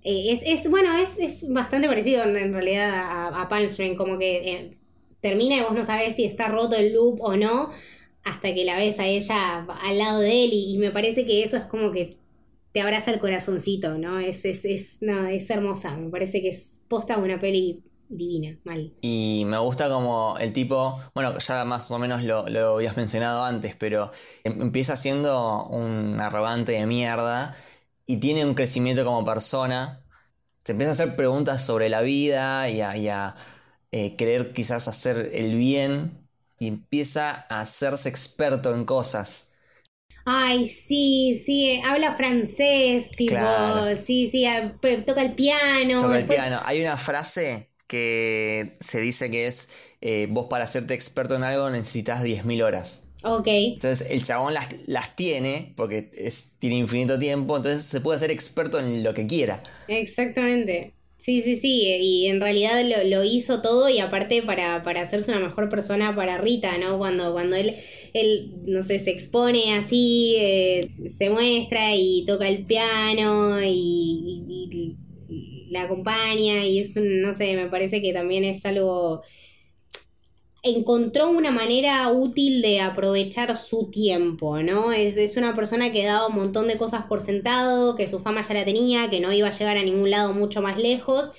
[0.02, 4.36] eh, es, es, bueno, es, es bastante parecido en, realidad a, Palm Springs, como que
[4.36, 4.76] eh,
[5.20, 7.70] termina y vos no sabés si está roto el loop o no
[8.24, 11.56] hasta que la ves a ella al lado de él y, me parece que eso
[11.56, 12.16] es como que
[12.72, 14.18] te abraza el corazoncito, ¿no?
[14.18, 18.92] Es, es, es, no, es hermosa, me parece que es posta una peli divina, mal.
[19.00, 23.44] Y me gusta como el tipo, bueno, ya más o menos lo, lo habías mencionado
[23.44, 24.10] antes, pero
[24.44, 27.56] em, empieza siendo un arrogante de mierda
[28.06, 30.02] y tiene un crecimiento como persona,
[30.64, 33.36] se empieza a hacer preguntas sobre la vida y a,
[33.92, 36.28] eh, querer quizás hacer el bien
[36.58, 39.49] y empieza a hacerse experto en cosas.
[40.32, 43.98] Ay, sí, sí, habla francés, tipo, claro.
[43.98, 44.46] sí, sí,
[45.04, 45.98] toca el piano.
[45.98, 46.60] Toca el piano.
[46.64, 51.68] Hay una frase que se dice que es, eh, vos para hacerte experto en algo
[51.70, 53.08] necesitas 10.000 horas.
[53.24, 53.48] Ok.
[53.48, 58.30] Entonces el chabón las, las tiene, porque es, tiene infinito tiempo, entonces se puede hacer
[58.30, 59.60] experto en lo que quiera.
[59.88, 60.94] Exactamente.
[61.30, 65.38] Sí, sí, sí, y en realidad lo, hizo todo y aparte para, para, hacerse una
[65.38, 66.98] mejor persona para Rita, ¿no?
[66.98, 67.76] Cuando, cuando él,
[68.14, 74.96] él, no sé, se expone así, eh, se muestra y toca el piano y, y,
[75.28, 79.22] y, la acompaña y es un, no sé, me parece que también es algo
[80.62, 84.92] encontró una manera útil de aprovechar su tiempo, ¿no?
[84.92, 88.46] Es, es, una persona que daba un montón de cosas por sentado, que su fama
[88.46, 91.32] ya la tenía, que no iba a llegar a ningún lado mucho más lejos,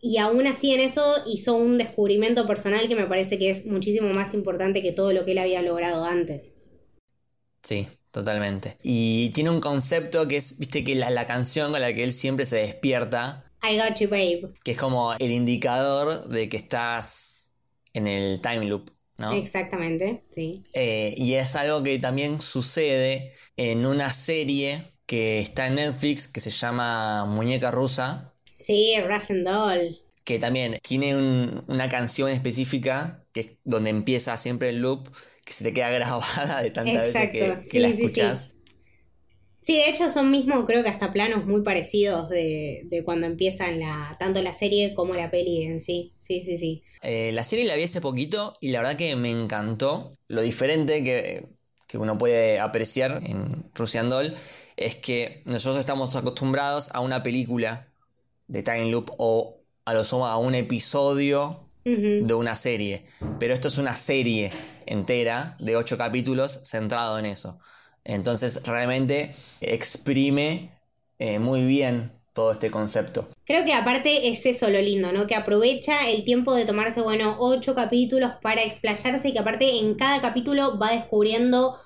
[0.00, 4.12] y aún así en eso hizo un descubrimiento personal que me parece que es muchísimo
[4.12, 6.54] más importante que todo lo que él había logrado antes.
[7.62, 8.76] Sí, totalmente.
[8.82, 12.12] Y tiene un concepto que es, viste, que la, la canción con la que él
[12.12, 13.44] siempre se despierta.
[13.60, 14.52] I got you, babe.
[14.62, 17.47] Que es como el indicador de que estás
[17.98, 18.90] en el time loop.
[19.18, 19.34] ¿no?
[19.34, 20.62] Exactamente, sí.
[20.74, 26.40] Eh, y es algo que también sucede en una serie que está en Netflix que
[26.40, 28.34] se llama Muñeca Rusa.
[28.58, 29.98] Sí, Russian Doll.
[30.24, 35.08] que también tiene un- una canción específica, que es donde empieza siempre el loop,
[35.44, 38.48] que se te queda grabada de tantas veces que, la sí, sí, sí.
[39.68, 43.78] Sí, de hecho son mismos, creo que hasta planos muy parecidos de, de cuando empiezan
[43.78, 46.14] la, tanto la serie como la peli en sí.
[46.18, 46.82] Sí, sí, sí.
[47.02, 50.14] Eh, la serie la vi hace poquito y la verdad que me encantó.
[50.26, 51.48] Lo diferente que,
[51.86, 54.34] que uno puede apreciar en Russian Doll
[54.78, 57.88] es que nosotros estamos acostumbrados a una película
[58.46, 63.04] de Time Loop o a lo sumo a un episodio de una serie.
[63.38, 64.50] Pero esto es una serie
[64.86, 67.60] entera de ocho capítulos centrado en eso.
[68.08, 70.70] Entonces realmente exprime
[71.18, 73.28] eh, muy bien todo este concepto.
[73.44, 75.26] Creo que aparte es eso lo lindo, ¿no?
[75.26, 79.94] Que aprovecha el tiempo de tomarse, bueno, ocho capítulos para explayarse y que aparte en
[79.94, 81.76] cada capítulo va descubriendo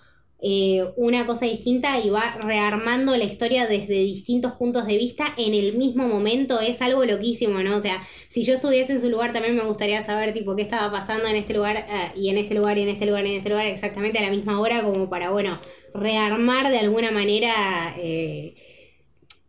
[0.40, 5.54] eh, una cosa distinta y va rearmando la historia desde distintos puntos de vista en
[5.54, 6.60] el mismo momento.
[6.60, 7.78] Es algo loquísimo, ¿no?
[7.78, 10.92] O sea, si yo estuviese en su lugar también me gustaría saber, tipo, qué estaba
[10.92, 13.36] pasando en este lugar eh, y en este lugar y en este lugar y en
[13.38, 15.60] este lugar exactamente a la misma hora como para, bueno,
[15.94, 17.94] rearmar de alguna manera...
[17.98, 18.54] eh,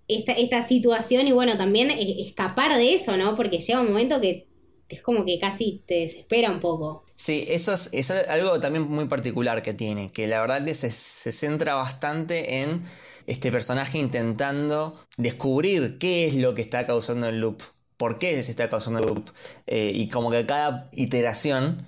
[0.08, 3.36] esta, esta situación y bueno, también escapar de eso, ¿no?
[3.36, 4.48] Porque llega un momento que
[4.90, 7.06] es como que casi te desespera un poco.
[7.16, 10.92] Sí, eso es, es algo también muy particular que tiene, que la verdad que se,
[10.92, 12.82] se centra bastante en
[13.28, 17.62] este personaje intentando descubrir qué es lo que está causando el loop,
[17.96, 19.30] por qué se está causando el loop,
[19.66, 21.88] Eh, y como que cada iteración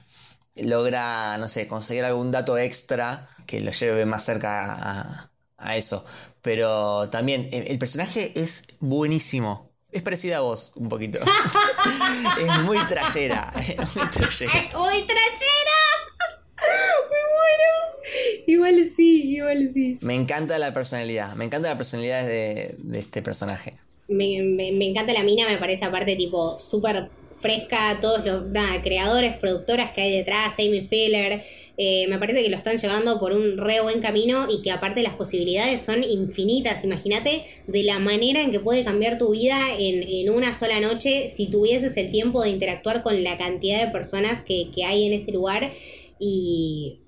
[0.56, 6.06] logra, no sé, conseguir algún dato extra que lo lleve más cerca a, a eso.
[6.42, 9.72] Pero también el, personaje es buenísimo.
[9.92, 11.20] Es parecida a vos, un poquito.
[12.40, 13.52] es muy trayera.
[13.58, 14.54] es muy trayera.
[14.54, 15.80] ¡Uy, trayera!
[16.62, 18.44] ¡Me muero!
[18.48, 19.98] Igual sí, igual sí.
[20.02, 21.36] Me encanta la personalidad.
[21.36, 23.74] Me encanta la personalidad de, de este personaje.
[24.08, 28.82] Me, me- me encanta la mina, me parece aparte tipo súper fresca, todos los nada,
[28.82, 31.44] creadores, productoras que hay detrás, Amy Filler,
[31.78, 35.04] eh, me parece que lo están llevando por un re buen camino y que aparte
[35.04, 36.84] las posibilidades son infinitas.
[36.84, 41.30] Imagínate de la manera en que puede cambiar tu vida en, en una sola noche
[41.30, 45.14] si tuvieses el tiempo de interactuar con la cantidad de personas que, que hay en
[45.14, 45.72] ese lugar
[46.20, 47.00] y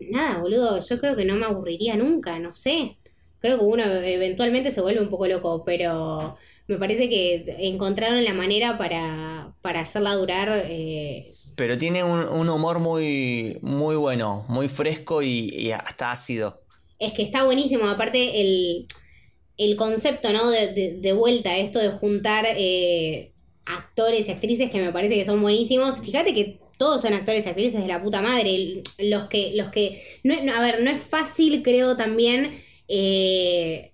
[0.00, 2.96] nada, boludo, yo creo que no me aburriría nunca, no sé.
[3.38, 6.36] Creo que uno eventualmente se vuelve un poco loco, pero
[6.68, 10.64] me parece que encontraron la manera para, para hacerla durar.
[10.66, 16.60] eh, Pero tiene un, un humor muy, muy bueno, muy fresco y, y hasta ácido.
[16.98, 18.86] Es que está buenísimo, aparte el,
[19.58, 20.50] el concepto, ¿no?
[20.50, 23.32] De, de, de vuelta, esto de juntar eh,
[23.64, 26.00] actores y actrices que me parece que son buenísimos.
[26.00, 28.82] Fíjate que todos son actores y actrices de la puta madre.
[28.98, 32.50] Los que, los que, no, a ver, no es fácil, creo también,
[32.88, 33.92] eh,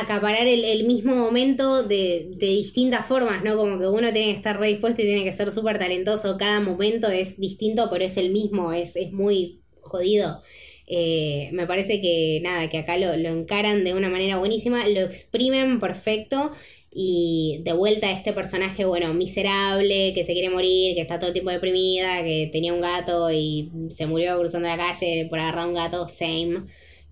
[0.00, 3.56] acaparar el, mismo momento de, de distintas formas, ¿no?
[3.56, 6.36] Como que uno tiene que estar redispuesto y tiene que ser súper talentoso.
[6.38, 10.42] Cada momento es distinto, pero es el mismo, es, es muy jodido.
[10.86, 15.00] Eh, me parece que nada, que acá lo, lo encaran de una manera buenísima, lo
[15.00, 16.52] exprimen perfecto
[16.98, 21.28] y de vuelta a este personaje, bueno, miserable, que se quiere morir, que está todo
[21.28, 25.68] el tiempo deprimida, que tenía un gato y se murió cruzando la calle por agarrar
[25.68, 26.62] un gato, same.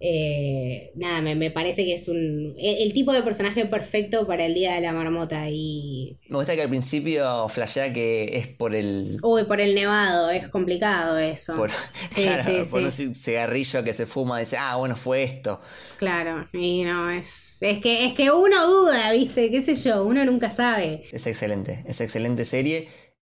[0.07, 4.45] Eh, nada, me, me parece que es un el, el tipo de personaje perfecto para
[4.45, 6.15] el Día de la Marmota y...
[6.29, 9.19] Me gusta que al principio flashea que es por el.
[9.23, 11.55] Uy, por el nevado, es complicado eso.
[11.55, 13.07] Por, Sí, claro, sí, por sí.
[13.07, 15.59] un cigarrillo que se fuma, dice, ah, bueno, fue esto.
[15.97, 19.51] Claro, y no, es, es que es que uno duda, ¿viste?
[19.51, 20.05] ¿Qué sé yo?
[20.05, 21.05] Uno nunca sabe.
[21.13, 22.89] Es excelente, es excelente serie.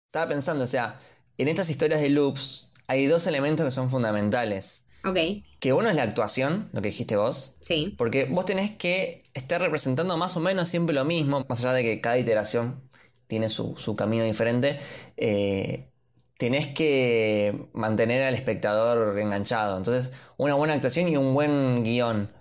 [0.07, 0.99] Estaba pensando, o sea,
[1.37, 4.86] en estas historias de loops hay dos elementos que son fundamentales.
[5.03, 5.17] Ok,
[5.59, 7.95] Que uno es la actuación, lo que dijiste vos, sí.
[7.97, 11.83] porque vos tenés que estar representando más o menos siempre lo mismo, más allá de
[11.83, 12.81] que cada iteración
[13.27, 14.79] tiene su, su camino diferente.
[15.17, 15.89] eh,
[16.37, 19.77] tenés que mantener al espectador enganchado.
[19.77, 22.31] Entonces, una buena actuación y un buen guion.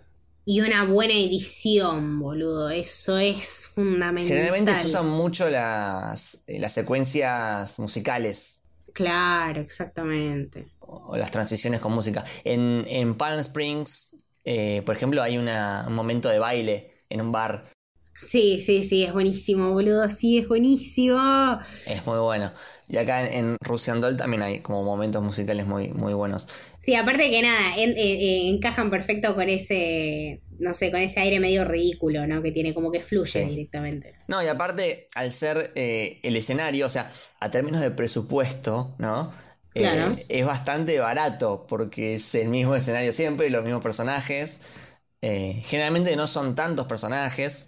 [0.44, 2.70] Y una buena edición, boludo.
[2.70, 4.28] Eso es fundamental.
[4.28, 8.55] Generalmente se usan mucho las, eh, las secuencias musicales
[8.96, 10.58] Claro, exactamente.
[10.80, 12.24] o las transiciones con música.
[12.44, 17.32] En, en Palm Springs, eh, por ejemplo, hay una- un momento de baile en un
[17.32, 17.64] bar.
[18.20, 20.08] Sí, sí, sí, es buenísimo, boludo.
[20.10, 21.18] Sí, es buenísimo.
[21.84, 22.52] Es muy bueno.
[22.88, 26.48] Y acá en, en Russian Doll también hay como momentos musicales muy, muy buenos.
[26.86, 27.94] Sí, aparte que nada, en-
[28.54, 32.42] encajan perfecto con ese, no sé, con ese aire medio ridículo, ¿no?
[32.44, 33.50] Que tiene como que fluye Sí.
[33.50, 34.14] directamente.
[34.28, 39.32] No, y aparte, al ser eh, el escenario, o sea, a términos de presupuesto, ¿no?
[39.74, 40.16] Eh, Claro.
[40.28, 44.60] es bastante barato porque es el mismo escenario siempre, los mismos personajes.
[45.22, 47.66] Eh, generalmente no son tantos personajes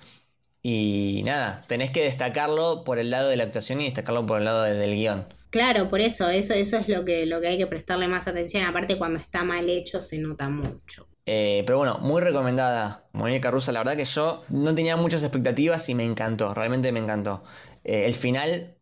[0.63, 4.45] Y nada, tenés que destacarlo por el lado de la actuación y destacarlo por el
[4.45, 5.25] lado de- del guion.
[5.51, 8.65] Claro, por eso, eso, eso es lo que, lo que hay que prestarle más atención.
[8.65, 11.09] Aparte, cuando está mal hecho, se nota mucho.
[11.27, 13.07] Eh, pero bueno, muy recomendada.
[13.13, 17.01] Mónica Russa, la verdad que yo no tenía muchas expectativas y me encantó, realmente me
[17.01, 17.45] encantó.
[17.85, 18.79] Eh, el final,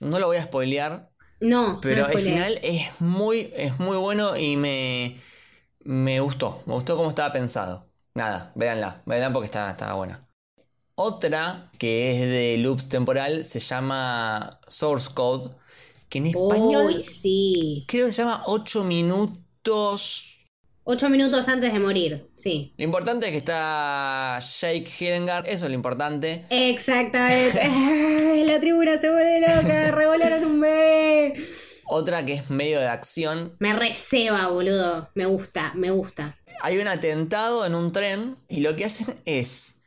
[0.00, 4.36] no lo voy a spoilear, No, pero no el final es muy, es muy bueno
[4.36, 5.20] y me,
[5.84, 6.62] me gustó.
[6.66, 7.90] Me gustó cómo estaba pensado.
[8.14, 10.28] Nada, véanla, véanla porque está, está buena.
[10.94, 15.54] Otra que es de loops temporal se llama Source Code,
[16.08, 17.84] que en español Uy, sí.
[17.88, 20.32] creo que se llama 8 minutos.
[20.88, 22.72] Ocho minutos antes de morir, sí.
[22.78, 26.44] Lo importante es que está Jake Gyllenhaal, eso es lo importante.
[26.48, 27.60] Exactamente.
[28.46, 31.44] La tribuna se vuelve loca, revolaron un bebé.
[31.88, 33.56] Otra que es medio de acción.
[33.58, 35.10] Me receba, boludo.
[35.16, 36.36] Me gusta, me gusta.
[36.62, 39.82] Hay un atentado en un tren y lo que hacen es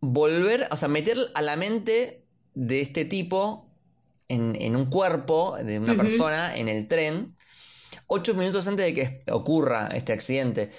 [0.00, 3.66] volver, o sea, meter a la mente de este tipo
[4.28, 7.34] en, en un cuerpo de una persona en el tren,
[8.06, 10.70] ocho minutos antes de que ocurra este accidente.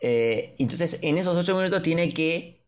[0.00, 2.62] Eh, entonces, en esos ocho minutos tiene que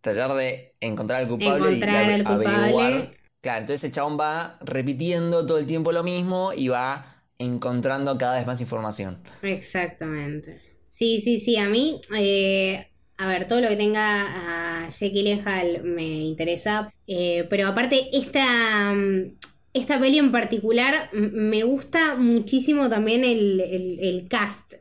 [0.00, 2.46] tratar de encontrar al culpable Encontrar y culpable.
[2.48, 3.16] averiguar.
[3.40, 8.36] Claro, entonces el chabón va repitiendo todo el tiempo lo mismo y va encontrando cada
[8.36, 9.22] vez más información.
[9.42, 10.60] Exactamente.
[10.88, 11.56] Sí, sí, sí.
[11.56, 12.89] A mí, eh,
[13.20, 16.92] a ver, todo lo que tenga a Jake Gyllenhaal me interesa.
[17.06, 19.36] Eh, pero aparte, esta, mm,
[19.74, 24.74] esta peli en particular me gusta muchísimo también el, el- el cast.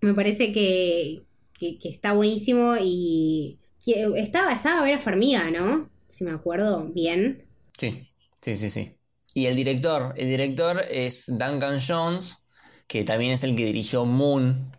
[0.00, 1.22] Me parece que,
[1.58, 5.88] que- está buenísimo y que estaba, estaba Vera Farmiga, ¿no?
[6.10, 7.42] Si me acuerdo bien.
[7.78, 8.08] Sí,
[8.40, 8.92] sí, sí, sí.
[9.34, 12.38] Y el director, el director es Duncan Jones,
[12.86, 14.72] que también es el que dirigió Moon,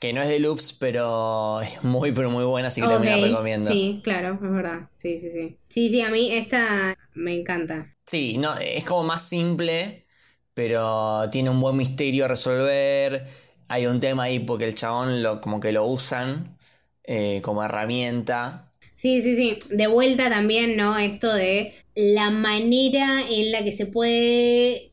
[0.00, 3.26] que no es de Loops, pero es muy, pero muy buena, así que también la
[3.28, 3.70] recomiendo.
[3.70, 3.94] Sí.
[3.94, 4.90] Sí, claro, es verdad.
[4.96, 5.58] Sí, sí, sí.
[5.68, 7.94] Sí, sí, a mí esta me encanta.
[8.38, 10.06] no, es como más simple,
[10.54, 13.24] pero tiene un buen misterio a resolver.
[13.68, 16.56] Hay un tema ahí porque el chabón lo, como que lo usan
[17.04, 18.72] eh, como herramienta.
[18.96, 19.58] Sí, sí, sí.
[19.70, 20.98] De vuelta también, ¿no?
[20.98, 24.87] Esto de la manera en la que se puede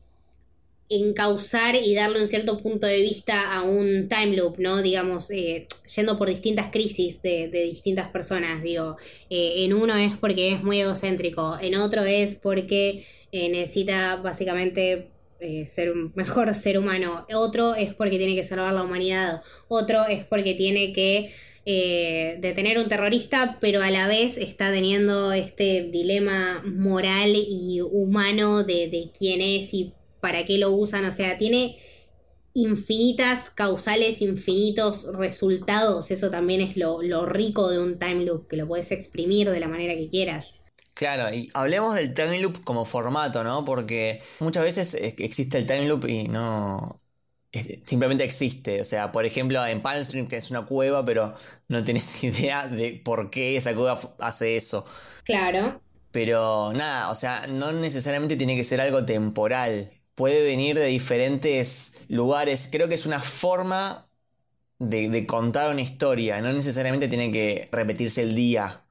[0.88, 4.82] encauzar y darle un cierto punto de vista a un time loop, ¿no?
[4.82, 8.96] Digamos, eh, yendo por distintas crisis de, de distintas personas, digo,
[9.30, 15.08] eh, en uno es porque es muy egocéntrico, en otro es porque eh, necesita básicamente
[15.66, 20.24] ser un mejor ser humano, otro es porque tiene que salvar la humanidad, otro es
[20.24, 21.32] porque tiene que
[21.68, 28.62] eh, detener un terrorista, pero a la vez está teniendo este dilema moral y humano
[28.62, 31.04] de, de quién es y para qué lo usan.
[31.04, 31.78] O sea, tiene
[32.54, 36.10] infinitas causales, infinitos resultados.
[36.10, 39.60] Eso también es lo, lo rico de un time loop, que lo puedes exprimir de
[39.60, 40.60] la manera que quieras.
[40.94, 43.64] Claro, y hablemos del time loop como formato, ¿no?
[43.66, 46.96] Porque muchas veces existe el time loop y no.
[47.86, 48.80] Simplemente existe.
[48.80, 51.34] O sea, por ejemplo, en Palm Springs es una cueva, pero
[51.68, 54.86] no tenés idea de por qué esa cueva hace eso.
[55.24, 55.82] Claro.
[56.10, 59.90] Pero nada, o sea, no necesariamente tiene que ser algo temporal.
[60.16, 62.68] Puede venir de diferentes lugares.
[62.72, 64.10] Creo que es una forma
[64.78, 66.40] de, de contar una historia.
[66.42, 68.84] No necesariamente tiene que repetirse el día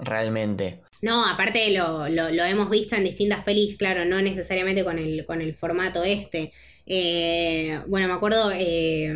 [0.00, 0.82] realmente.
[1.02, 5.26] No, aparte lo, lo, lo hemos visto en distintas pelis, claro, no necesariamente con el,
[5.26, 6.52] con el formato este.
[6.86, 9.12] Eh, bueno, me acuerdo eh,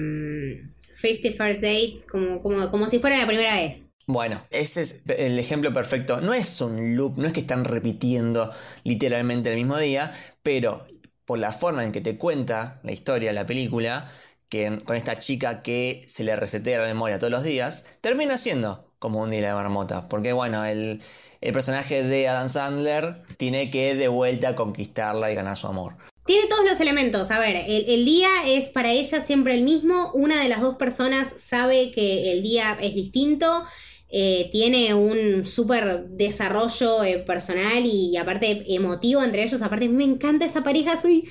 [1.00, 3.84] 50 First Dates, como, como, como si fuera la primera vez.
[4.08, 6.20] Bueno, ese es el ejemplo perfecto.
[6.20, 8.52] No es un loop, no es que están repitiendo
[8.84, 10.12] literalmente el mismo día,
[10.44, 10.86] pero
[11.26, 14.10] por la forma en que te cuenta la historia, la película,
[14.48, 18.86] que con esta chica que se le resetea la memoria todos los días, termina siendo
[18.98, 20.08] como un día de marmota.
[20.08, 21.00] Porque bueno, el,
[21.40, 25.96] el personaje de Adam Sandler tiene que de vuelta conquistarla y ganar su amor.
[26.24, 27.30] Tiene todos los elementos.
[27.30, 30.10] A ver, el, el día es para ella siempre el mismo.
[30.12, 33.64] Una de las dos personas sabe que el día es distinto.
[34.08, 39.62] Eh, tiene un súper desarrollo eh, personal y, aparte emotivo entre ellos.
[39.62, 40.96] Aparte, me encanta esa pareja.
[40.96, 41.28] Soy.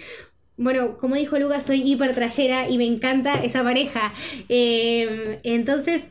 [0.57, 4.13] Bueno, como dijo Lucas, soy hiper trayera y me encanta esa pareja.
[4.47, 6.07] Eh, entonces,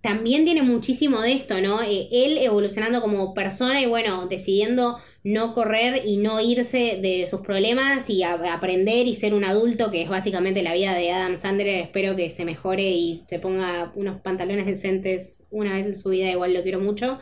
[0.00, 1.82] también tiene muchísimo de esto, ¿no?
[1.82, 8.10] Él evolucionando como persona y bueno, decidiendo no correr y no irse de sus problemas
[8.10, 11.80] y aprender y ser un adulto, que es básicamente la vida de Adam Sandler.
[11.80, 16.30] Espero que se mejore y se ponga unos pantalones decentes una vez en su vida,
[16.30, 17.18] igual lo quiero mucho.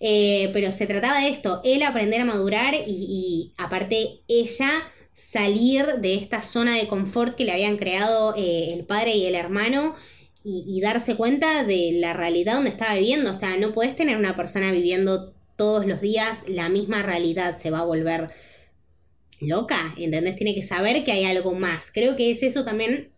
[0.00, 4.70] Eh, pero se trataba de esto, él aprender a madurar y, y aparte ella
[5.14, 9.34] salir de esta zona de confort que le habían creado eh, el padre y el
[9.34, 9.96] hermano
[10.44, 13.30] y, y darse cuenta de la realidad donde estaba viviendo.
[13.30, 17.70] O sea, no puedes tener una persona viviendo todos los días la misma realidad se
[17.70, 18.28] va a volver
[19.40, 20.36] loca, ¿entendés?
[20.36, 21.90] Tiene que saber que hay algo más.
[21.92, 23.10] Creo que es eso también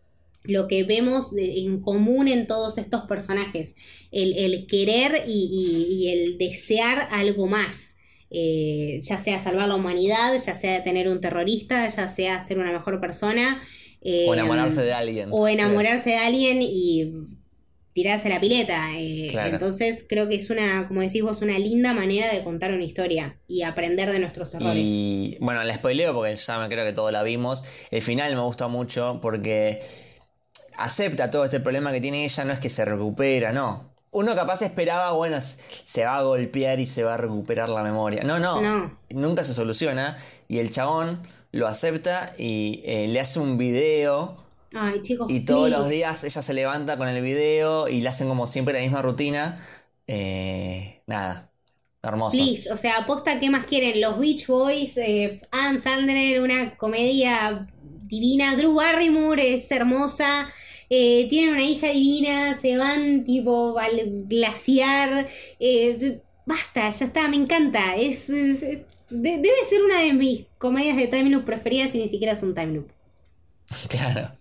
[0.44, 3.74] lo que vemos en común en todos estos personajes,
[4.10, 7.96] el, querer y, el desear algo más.
[8.30, 12.72] Eh, ya sea salvar la humanidad, ya sea tener un terrorista, ya sea ser una
[12.72, 13.62] mejor persona.
[14.02, 15.28] o enamorarse de alguien.
[15.32, 17.12] O enamorarse de alguien y
[17.98, 18.92] tirarse la pileta.
[18.96, 22.84] Eh, entonces creo que es una, como decís vos, una linda manera de contar una
[22.84, 24.76] historia y aprender de nuestros errores.
[24.78, 27.64] Y bueno, la spoileo porque ya me creo que todos la vimos.
[27.90, 29.80] El final me gusta mucho porque
[30.76, 33.92] acepta todo este problema que tiene ella, no es que se recupera, no.
[34.12, 38.22] Uno capaz esperaba, bueno, se va a golpear y se va a recuperar la memoria.
[38.22, 40.16] No, no, nunca se soluciona.
[40.46, 41.20] Y el chabón
[41.50, 45.30] lo acepta y eh, le hace un video Ay, chicos.
[45.30, 48.74] Y todos los días ella se levanta con el video y le hacen como siempre
[48.74, 49.56] la misma rutina.
[50.06, 51.50] Eh, nada.
[52.02, 52.36] Hermoso.
[52.36, 54.00] Please, o sea, aposta, ¿qué más quieren?
[54.00, 57.66] Los Beach Boys, eh, Anne Sandler, una comedia
[58.04, 58.56] divina.
[58.56, 60.48] Drew Barrymore es hermosa.
[60.90, 65.28] Eh, tienen una hija divina, se van tipo al glaciar.
[65.58, 67.96] Eh, basta, ya está, me encanta.
[67.96, 72.42] Es, debe ser una de mis comedias de time loop preferidas y ni siquiera es
[72.42, 72.90] un time loop.
[73.88, 74.37] Claro.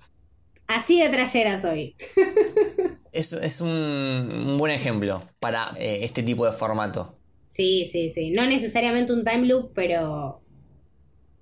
[0.68, 1.96] Así de trayera soy.
[3.12, 7.18] es, es un, buen ejemplo para eh, este tipo de formato.
[7.50, 8.32] Sí, sí, sí.
[8.32, 10.42] No necesariamente un time loop, pero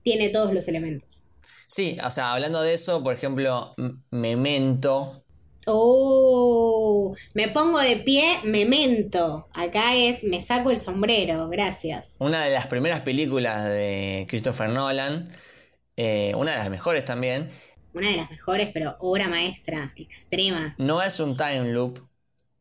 [0.03, 1.25] tiene todos los elementos.
[1.67, 3.73] Sí, o sea, hablando de eso, por ejemplo,
[4.11, 5.25] Memento.
[5.65, 9.49] Oh, me pongo de pie, Memento.
[9.51, 12.15] Acá es, me saco el sombrero, gracias.
[12.19, 15.27] Una de las primeras películas de Christopher Nolan,
[15.97, 17.49] eh, una de las mejores también,
[17.95, 20.75] una de las mejores, pero obra maestra, extrema.
[20.77, 21.99] No es un time loop,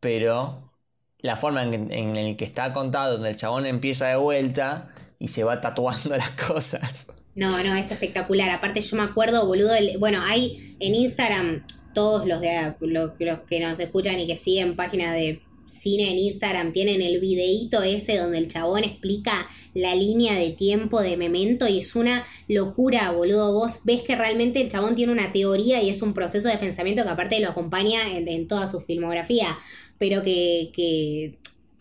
[0.01, 0.73] pero
[1.19, 5.29] la forma en, en el que está contado, donde el chabón empieza de vuelta y
[5.29, 7.13] se va tatuando las cosas.
[7.35, 8.51] No, no, es espectacular.
[8.51, 13.61] Aparte yo me acuerdo, boludo, bueno, hay en Instagram todos los, de, los, los que
[13.61, 18.39] nos escuchan y que siguen páginas de cine en Instagram tienen el videíto ese donde
[18.39, 23.53] el chabón explica la línea de tiempo de Memento y es una locura, boludo.
[23.53, 27.03] Vos ves que realmente el chabón tiene una teoría y es un proceso de pensamiento
[27.03, 29.59] que aparte lo acompaña en, toda su filmografía,
[29.99, 31.39] pero que,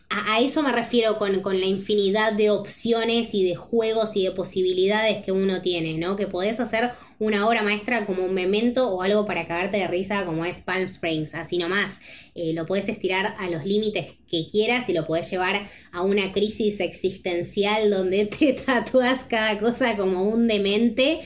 [0.10, 4.32] a, eso me refiero con, con, la infinidad de opciones y de juegos y de
[4.32, 6.16] posibilidades que uno tiene, ¿no?
[6.16, 10.26] Que podés hacer una obra maestra como un memento o algo para cagarte de risa
[10.26, 12.00] como es Palm Springs, así nomás.
[12.36, 16.32] Eh, lo puedes estirar a los límites que quieras y lo puedes llevar a una
[16.32, 21.20] crisis existencial donde te tatúas cada cosa como un demente.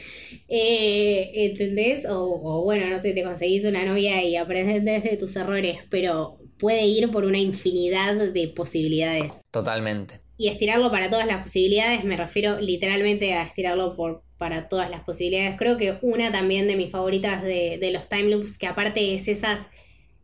[0.49, 2.05] Eh, ¿Entendés?
[2.05, 6.39] O, o, bueno, no sé, te conseguís una novia y aprendes de tus errores, pero
[6.57, 9.41] puede ir por una infinidad de posibilidades.
[9.51, 10.15] Totalmente.
[10.37, 15.03] Y estirarlo para todas las posibilidades, me refiero literalmente a estirarlo por, para todas las
[15.03, 15.57] posibilidades.
[15.57, 19.27] Creo que una también de mis favoritas de, de los time loops, que aparte es
[19.27, 19.69] esas,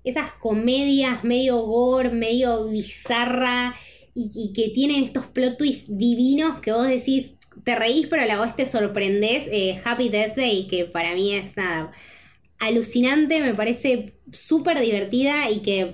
[0.04, 3.76] esas comedias medio gore, medio bizarra,
[4.16, 7.32] y, que tienen estos plot twists divinos que vos decís,
[7.64, 9.48] te reís, pero a la vez te sorprendés.
[9.52, 11.92] Eh, Happy Death Day, que para mí es nada
[12.60, 15.94] alucinante, me parece súper divertida y que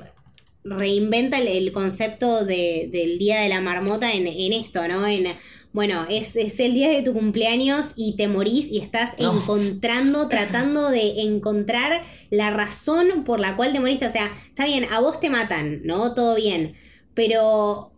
[0.63, 5.05] reinventa el, concepto de, del Día de la Marmota en, esto, ¿no?
[5.07, 5.25] En,
[5.71, 11.21] bueno, es, el día de tu cumpleaños y te morís y estás encontrando, tratando de
[11.21, 12.01] encontrar
[12.31, 14.07] la razón por la cual te moriste.
[14.07, 16.15] O sea, está bien, a vos te matan, ¿no?
[16.15, 16.75] Todo bien.
[17.13, 17.91] Pero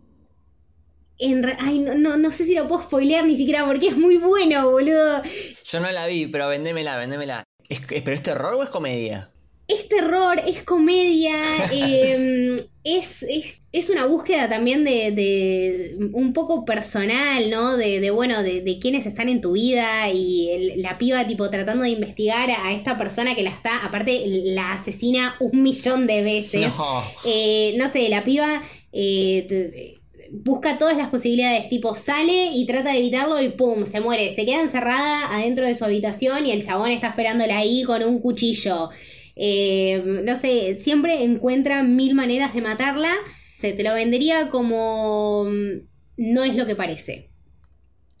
[1.18, 4.70] en Ay, no, no, sé si lo puedo spoilear ni siquiera porque es muy bueno,
[4.70, 5.22] boludo.
[5.64, 7.44] Yo no la vi, pero vendémela, vendémela.
[7.68, 9.31] ¿Es, ¿Pero es terror o es comedia?
[9.74, 11.36] Es terror, es comedia,
[11.72, 13.24] em, es,
[13.72, 17.76] es, una búsqueda también de, un poco personal, ¿no?
[17.76, 22.50] De, bueno, de, quiénes están en tu vida y la piba tipo tratando de investigar
[22.50, 26.76] a esta persona que la está, aparte la asesina un millón de veces.
[26.78, 28.62] No, eh, no sé, la piba...
[28.92, 29.98] Eh,
[30.32, 34.46] busca todas las posibilidades, tipo sale y trata de evitarlo y pum, se muere, se
[34.46, 38.88] queda encerrada adentro de su habitación y el chabón está esperándola ahí con un cuchillo.
[39.36, 43.12] Eh, no sé, siempre encuentra mil maneras de matarla.
[43.58, 47.30] Se te lo vendería como mm, no es lo que parece.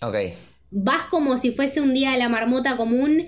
[0.00, 0.16] Ok.
[0.70, 3.26] Vas como si fuese un día de la marmota común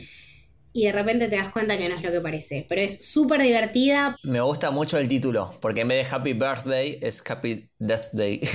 [0.72, 2.66] y de repente te das cuenta que no es lo que parece.
[2.68, 4.16] Pero es súper divertida.
[4.24, 8.40] Me gusta mucho el título, porque en vez de Happy Birthday es Happy Death Day.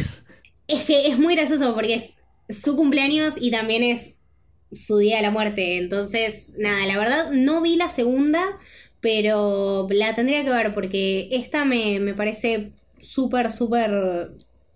[0.67, 2.13] Es que es muy gracioso porque es
[2.47, 4.13] su cumpleaños y también es
[4.71, 5.77] su día de la muerte.
[5.77, 8.43] Entonces, nada, la verdad no vi la segunda,
[9.01, 14.31] pero la tendría que ver porque esta me, me parece súper, súper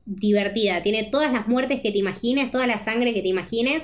[0.06, 0.84] divertida.
[0.84, 3.84] Tiene todas las muertes que te imagines, toda la sangre que te imagines,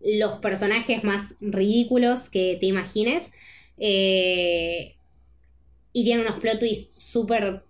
[0.00, 3.30] los personajes más ridículos que te imagines.
[3.78, 4.94] Eh,
[5.92, 7.62] y tiene unos plot twists súper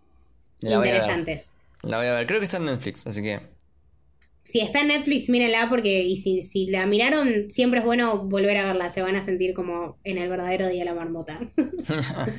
[0.61, 1.53] interesantes.
[1.83, 2.27] La voy a ver.
[2.27, 3.54] Creo que está en Netflix, así que.
[4.45, 8.57] Si está en Netflix, mírenla porque y si, si la miraron, siempre es bueno volver
[8.59, 8.91] a verla.
[8.91, 11.41] Se van a sentir como en el verdadero Día de la Marmota.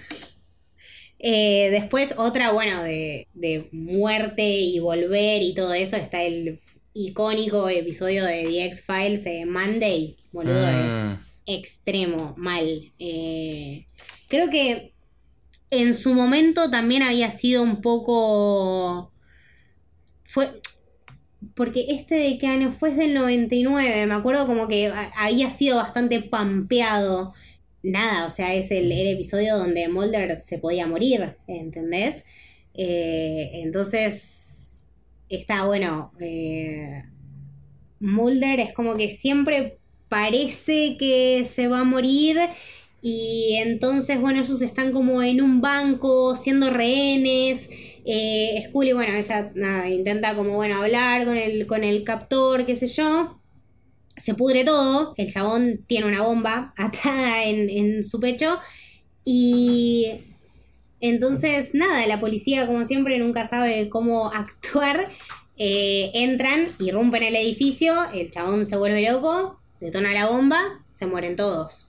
[1.18, 6.60] Eh, después, otra, bueno, de, de muerte y volver y todo eso, está el
[6.94, 10.18] icónico episodio de The X-Files de Monday.
[10.34, 10.88] Boludo, Mm.
[11.12, 12.92] es extremo, mal.
[13.00, 13.86] Eh,
[14.28, 14.94] creo que
[15.72, 19.12] en su momento también había sido un poco.
[20.28, 20.52] Fue.
[21.54, 25.78] Porque este de qué año fue es del 99, me acuerdo como que había sido
[25.78, 27.34] bastante pampeado.
[27.84, 32.26] Nada, o sea, es el, el episodio donde Mulder se podía morir, ¿entendés?
[32.74, 34.90] Eh, entonces,
[35.30, 36.12] está bueno.
[36.20, 37.04] eh,
[38.00, 39.78] Mulder es como que siempre
[40.10, 42.38] parece que se va a morir
[43.02, 47.70] y entonces, bueno, ellos están como en un banco siendo rehenes.
[48.06, 52.76] Eh, Scully, bueno, ella nada, intenta como, bueno, hablar con el, con el captor, qué
[52.76, 53.40] sé yo.
[54.18, 58.60] Se pudre todo, el chabón tiene una bomba atada en, en su pecho
[59.26, 60.12] y
[61.02, 65.10] entonces, nada, la policía, como siempre, nunca sabe cómo actuar.
[65.58, 71.36] Eh, entran, irrumpen el edificio, el chabón se vuelve loco, detona la bomba, se mueren
[71.38, 71.88] todos.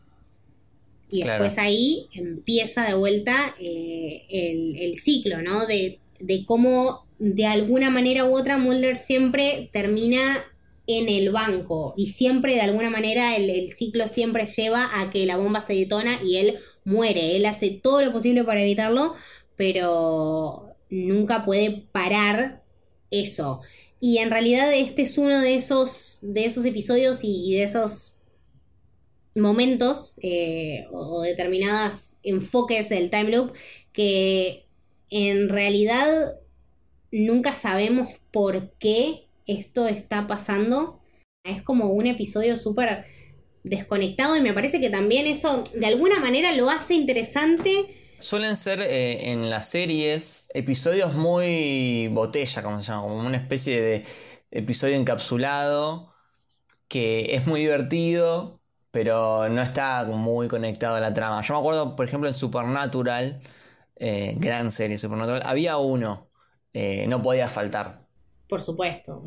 [1.10, 1.42] Y Claro.
[1.44, 5.66] después ahí empieza de vuelta eh, el, el ciclo, ¿no?
[5.66, 10.44] De, de cómo de alguna manera u otra Mulder siempre termina
[10.86, 15.26] en el banco y siempre de alguna manera el, el ciclo siempre lleva a que
[15.26, 17.36] la bomba se detona y él muere.
[17.36, 19.14] Él hace todo lo posible para evitarlo,
[19.56, 22.62] pero nunca puede parar
[23.10, 23.60] eso.
[24.00, 28.16] Y en realidad este es uno de esos, de esos episodios y, de esos
[29.34, 33.52] momentos eh, o, o determinados enfoques del time loop
[33.92, 34.65] que
[35.11, 36.34] en realidad
[37.11, 41.00] nunca sabemos por qué esto está pasando.
[41.44, 43.07] Es como un episodio súper
[43.62, 48.14] desconectado y me parece que también eso de alguna manera lo hace interesante.
[48.18, 53.80] Suelen ser eh, en las series episodios muy botella, como se llama, como una especie
[53.80, 54.04] de
[54.50, 56.14] episodio encapsulado
[56.88, 61.42] que es muy divertido, pero no está muy conectado a la trama.
[61.42, 63.40] Yo me acuerdo, por ejemplo, en Supernatural,
[63.97, 66.30] eh, gran serie Supernatural, había uno,
[66.72, 68.07] eh, no podía faltar.
[68.49, 69.22] Por supuesto.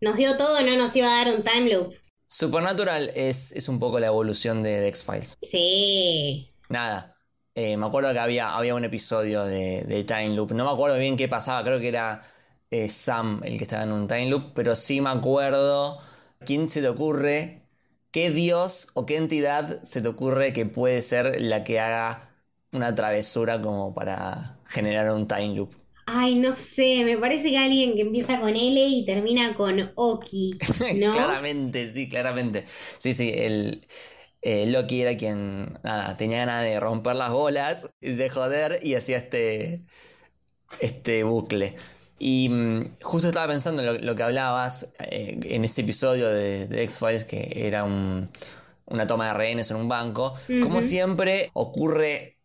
[0.00, 1.94] Nos dio todo, no nos iba a dar un time loop.
[2.28, 5.34] Supernatural es, es un poco la evolución de, de X-Files.
[5.42, 6.48] Sí.
[6.68, 7.16] Nada.
[7.54, 10.52] eh, me acuerdo que había, había un episodio de, de Time Loop.
[10.52, 11.62] No me acuerdo bien qué pasaba.
[11.64, 12.22] Creo que era
[12.88, 14.52] Sam el que estaba en un Time Loop.
[14.54, 16.00] Pero sí me acuerdo.
[16.44, 17.68] ¿Quién se te ocurre?
[18.10, 22.31] ¿Qué dios o qué entidad se te ocurre que puede ser la que haga
[22.72, 25.74] una travesura como para generar un Time Loop?
[26.06, 30.64] Ay, no sé, me parece que alguien que empieza con L y termina con Oki,
[30.90, 31.10] ¿no?
[31.10, 32.64] claramente, sí, claramente.
[32.66, 33.86] Sí, sí, el,
[34.42, 39.18] eh, Loki era quien, nada, tenía ganas de romper las bolas, de joder, y hacía
[39.18, 39.84] este,
[40.78, 41.76] este bucle.
[42.18, 46.68] Y mm, justo estaba pensando en lo, lo que hablabas eh, en ese episodio de,
[46.68, 48.30] de X-Files, que era un-
[48.86, 50.34] una toma de rehenes en un banco.
[50.60, 50.82] Como Ujú.
[50.82, 52.38] siempre ocurre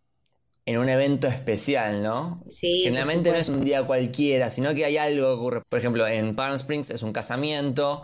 [0.67, 2.43] en un evento especial, ¿no?
[2.49, 5.61] Sí, Generalmente no es un día cualquiera, sino que hay algo que ocurre.
[5.69, 8.03] Por ejemplo, en Palm Springs es un casamiento,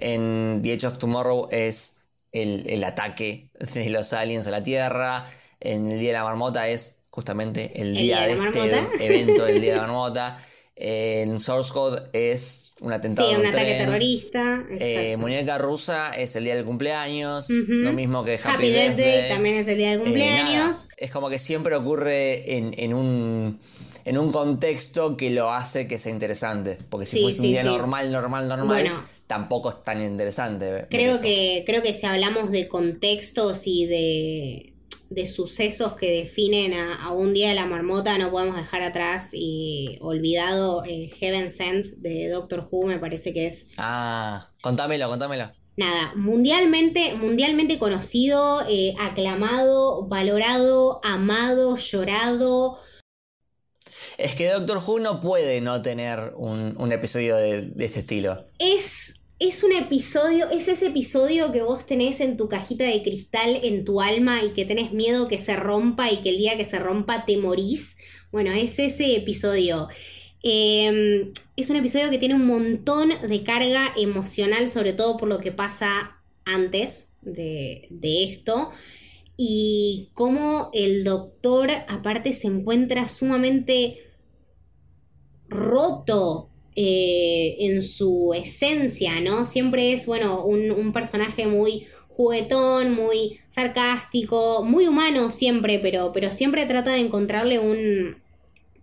[0.00, 5.24] en The Edge of Tomorrow es el, el ataque de los aliens a la Tierra,
[5.60, 8.58] en el Día de la Marmota es justamente el, El día, Día de de este
[8.68, 8.94] Marmota.
[9.04, 10.38] evento del Día de la Marmota.
[10.84, 13.78] En Source Code es un atentado Sí, un un ataque tren.
[13.86, 14.64] terrorista.
[14.80, 15.16] Eh.
[15.16, 19.28] Muñeca rusa es el día del cumpleaños, lo mismo que Happy, Happy Death Day Birthday.
[19.30, 20.76] también es el día del Eh, cumpleaños.
[20.96, 23.60] es como que siempre ocurre en, en un,
[24.04, 26.78] en un contexto que lo hace que sea interesante.
[26.90, 27.68] Porque si Sí, fuese un día sí.
[27.68, 29.04] normal, normal, normal, Bueno.
[29.28, 30.68] tampoco es tan interesante.
[30.68, 34.71] ver Creo que, creo que si hablamos de contextos y de,
[35.14, 39.30] de sucesos que definen a, a un día de la marmota, no podemos dejar atrás
[39.32, 45.48] y olvidado eh, Heaven Sent de Doctor Who, me parece que es Ah, contámelo, contámelo.
[45.76, 52.78] nada, mundialmente, mundialmente conocido, eh, aclamado, valorado, amado, llorado.
[54.18, 58.44] Es que Doctor Who no puede no tener un, un episodio de, de este estilo.
[58.58, 59.14] Es,
[59.48, 63.84] es un episodio, es ese episodio que vos tenés en tu cajita de cristal en
[63.84, 66.78] tu alma y que tenés miedo que se rompa y que el día que se
[66.78, 67.96] rompa te morís.
[68.30, 69.88] Bueno, es ese episodio.
[70.44, 75.40] Eh, es un episodio que tiene un montón de carga emocional, sobre todo por lo
[75.40, 78.70] que pasa antes de esto.
[79.36, 83.98] Y cómo el doctor aparte se encuentra sumamente
[85.48, 89.44] roto eh, en su esencia, ¿no?
[89.44, 96.30] Siempre es, bueno, un, un, personaje muy juguetón, muy sarcástico, muy humano siempre, pero, pero
[96.30, 98.16] siempre trata de encontrarle un,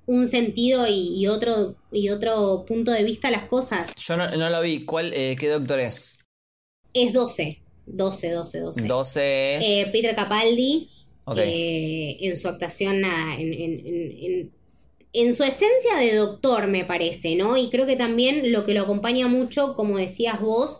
[0.05, 3.91] un sentido y, y, otro, y otro punto de vista a las cosas.
[3.95, 4.85] Yo no, no lo vi.
[4.85, 6.19] ¿Cuál, eh, ¿Qué doctor es?
[6.93, 7.61] Es 12.
[7.85, 8.81] 12, 12, 12.
[8.87, 9.63] 12 es...
[9.63, 10.89] Eh, Peter Capaldi.
[11.25, 11.47] Okay.
[11.47, 14.51] Eh, en su actuación, nada, en, en, en,
[15.13, 17.57] en, su esencia de doctor, me parece, ¿no?
[17.57, 20.79] Y creo que también lo que lo acompaña mucho, como decías vos,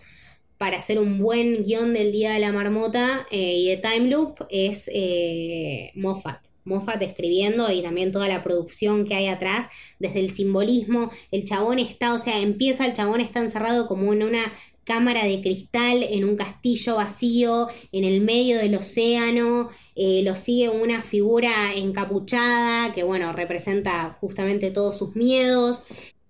[0.57, 4.45] para hacer un buen guion del Día de la Marmota eh, y de Time Loop,
[4.49, 6.49] es eh, Moffat.
[6.65, 9.67] Moffat escribiendo y también toda la producción que hay atrás,
[9.97, 14.23] desde el simbolismo, el chabón está, o sea, empieza el chabón está encerrado como en
[14.23, 14.53] una
[14.90, 20.70] cámara de cristal en un castillo vacío en el medio del océano, eh, lo sigue
[20.70, 25.86] una figura encapuchada que bueno, representa justamente todos sus miedos.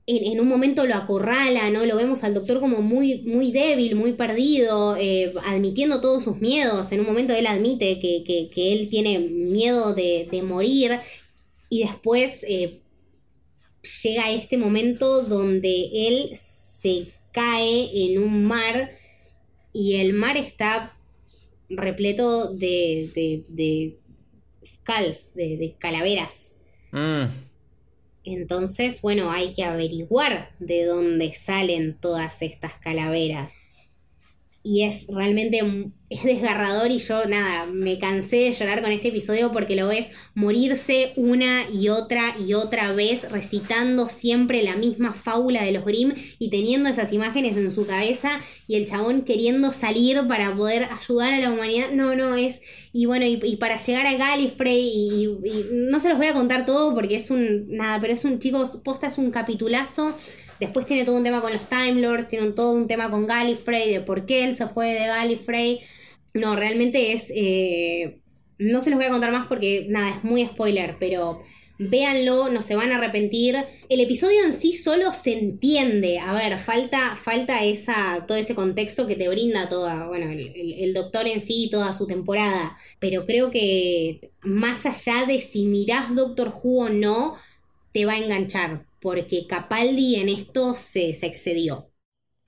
[0.08, 1.86] En, un momento lo acorrala, ¿no?
[1.86, 6.92] Lo vemos al doctor como muy, muy débil, muy perdido, eh, admitiendo todos sus miedos.
[6.92, 11.00] En un momento él admite que, que, él tiene miedo de, de morir
[11.70, 12.82] y después eh,
[14.04, 18.92] llega este momento donde él se cae en un mar
[19.74, 20.96] y el mar está
[21.70, 24.00] repleto de, de, de
[24.66, 26.56] skulls, de, de calaveras.
[26.92, 27.26] Mm.
[28.24, 33.54] Entonces, bueno, hay que averiguar de dónde salen todas estas calaveras.
[34.62, 35.62] Y es realmente
[36.10, 40.10] es desgarrador y yo nada, me cansé de llorar con este episodio porque lo ves
[40.34, 46.14] morirse una y otra y otra vez recitando siempre la misma fábula de los Grimm
[46.40, 51.34] y teniendo esas imágenes en su cabeza y el chabón queriendo salir para poder ayudar
[51.34, 51.92] a la humanidad.
[51.92, 52.62] No, no, es...
[52.92, 56.34] Y bueno, y, y para llegar a Gallifrey y, y, no se los voy a
[56.34, 57.76] contar todo porque es un...
[57.76, 60.16] Nada, pero es un, chicos, posta es un capitulazo.
[60.60, 63.94] Después tiene todo un tema con los Time Lords, tiene todo un tema con Gallifrey,
[63.94, 65.82] de por qué él se fue de Gallifrey.
[66.40, 67.32] No, realmente es...
[67.36, 68.22] Eh,
[68.58, 71.42] no se los voy a contar más porque, nada, es muy spoiler, pero
[71.80, 73.56] véanlo, no se van a arrepentir.
[73.88, 76.20] El episodio en sí solo se entiende.
[76.20, 81.26] A ver, falta, falta esa, todo ese contexto que te brinda toda, bueno, el, doctor
[81.26, 82.78] en sí y toda su temporada.
[83.00, 87.38] Pero creo que más allá de si mirás Doctor Who o no,
[87.94, 88.86] te va a enganchar.
[89.02, 91.90] Porque Capaldi en esto se excedió.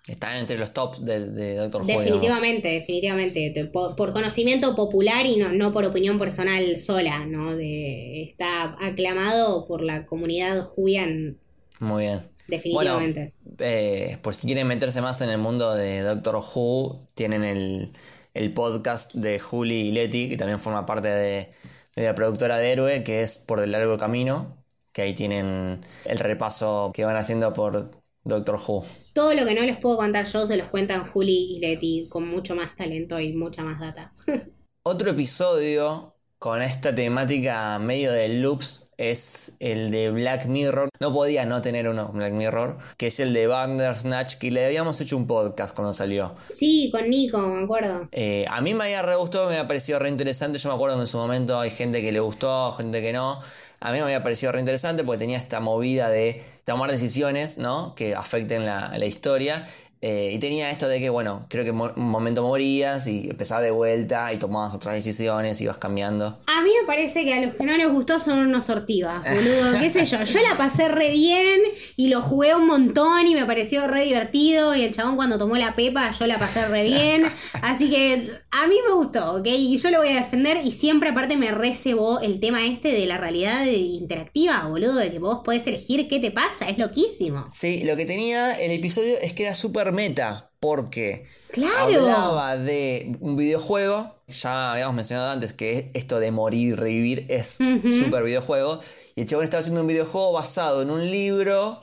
[0.08, 1.88] Están entre los tops de, de Doctor Who.
[1.88, 3.70] Definitivamente, definitivamente.
[3.72, 7.56] Por, por, conocimiento popular y no, no por opinión personal sola, ¿no?
[7.56, 11.38] De, está aclamado por la comunidad Julian.
[11.80, 12.20] Muy bien.
[12.48, 13.34] Definitivamente.
[13.44, 17.92] Bueno, eh, por si quieren meterse más en el mundo de Doctor Who, tienen el,
[18.34, 21.50] el podcast de Juli y Leti, que también forma parte de,
[21.96, 24.58] de la productora de Héroe, que es Por el Largo Camino,
[24.94, 28.86] que ahí tienen el repaso que van haciendo por Doctor Who.
[29.14, 32.28] Todo lo que no les puedo contar yo se los cuentan Juli y Leti con
[32.28, 34.14] mucho más talento y mucha más data.
[34.84, 40.90] Otro episodio con esta temática medio de loops es el de Black Mirror.
[41.00, 45.00] No podía no tener uno, Black Mirror, que es el de Bandersnatch, que le habíamos
[45.02, 46.36] hecho un podcast cuando salió.
[46.50, 48.04] Sí, con Nico, me acuerdo.
[48.12, 50.58] Eh, a mí me había re gustado, me había parecido re interesante.
[50.58, 53.40] Yo me acuerdo que en su momento hay gente que le gustó, gente que no.
[53.80, 57.96] A mí me había parecido re interesante porque tenía esta movida de tomar decisiones, ¿no?
[57.96, 59.68] Que afecten la, la historia.
[60.04, 63.70] Eh, y tenía esto de que, bueno, creo que un momento morías y empezabas de
[63.70, 66.40] vuelta y tomabas otras decisiones, ibas cambiando.
[66.48, 69.80] A mí me parece que a los que no les gustó son unos sortivas, boludo.
[69.80, 70.24] ¿Qué sé yo?
[70.24, 71.62] Yo la pasé re bien
[71.96, 74.76] y lo jugué un montón y me pareció re divertido.
[74.76, 77.24] Y el chabón cuando tomó la pepa, yo la pasé re bien.
[77.62, 79.46] Así que a mí me gustó, ¿ok?
[79.46, 80.58] Y yo lo voy a defender.
[80.66, 84.96] Y siempre, aparte, me recebó el tema este de la realidad interactiva, boludo.
[84.96, 86.68] De que vos podés elegir qué te pasa.
[86.68, 87.46] Es loquísimo.
[87.54, 91.86] Sí, lo que tenía el episodio es que era súper meta, porque claro.
[91.86, 97.60] hablaba de un videojuego, ya habíamos mencionado antes que esto de morir y revivir es
[97.60, 97.94] uh -huh.
[97.94, 98.80] super videojuego,
[99.16, 101.82] y el chabón estaba haciendo un videojuego basado en un libro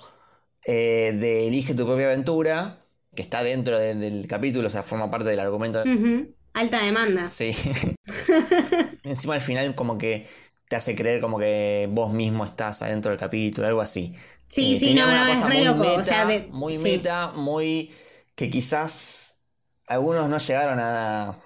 [0.65, 2.79] eh, de Elige tu propia aventura,
[3.15, 5.81] que está dentro de, del capítulo, o sea, forma parte del argumento.
[5.81, 6.35] Uh -huh.
[6.55, 7.25] Alta demanda.
[7.25, 7.51] Sí.
[9.05, 10.27] Encima al final como que
[10.69, 14.15] te hace creer como que vos mismo estás adentro del capítulo, algo así.
[14.49, 15.85] Sí, eh, sí, no, no, es re loco.
[15.85, 16.79] Meta, o sea, de, muy sí.
[16.79, 17.93] meta, muy.
[18.35, 19.43] que quizás
[19.87, 21.37] algunos no llegaron a.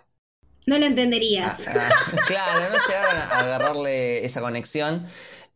[0.67, 1.59] No lo entenderías.
[1.67, 1.91] A, a,
[2.27, 5.07] claro, no llegaron a agarrarle esa conexión.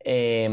[0.04, 0.48] Eh,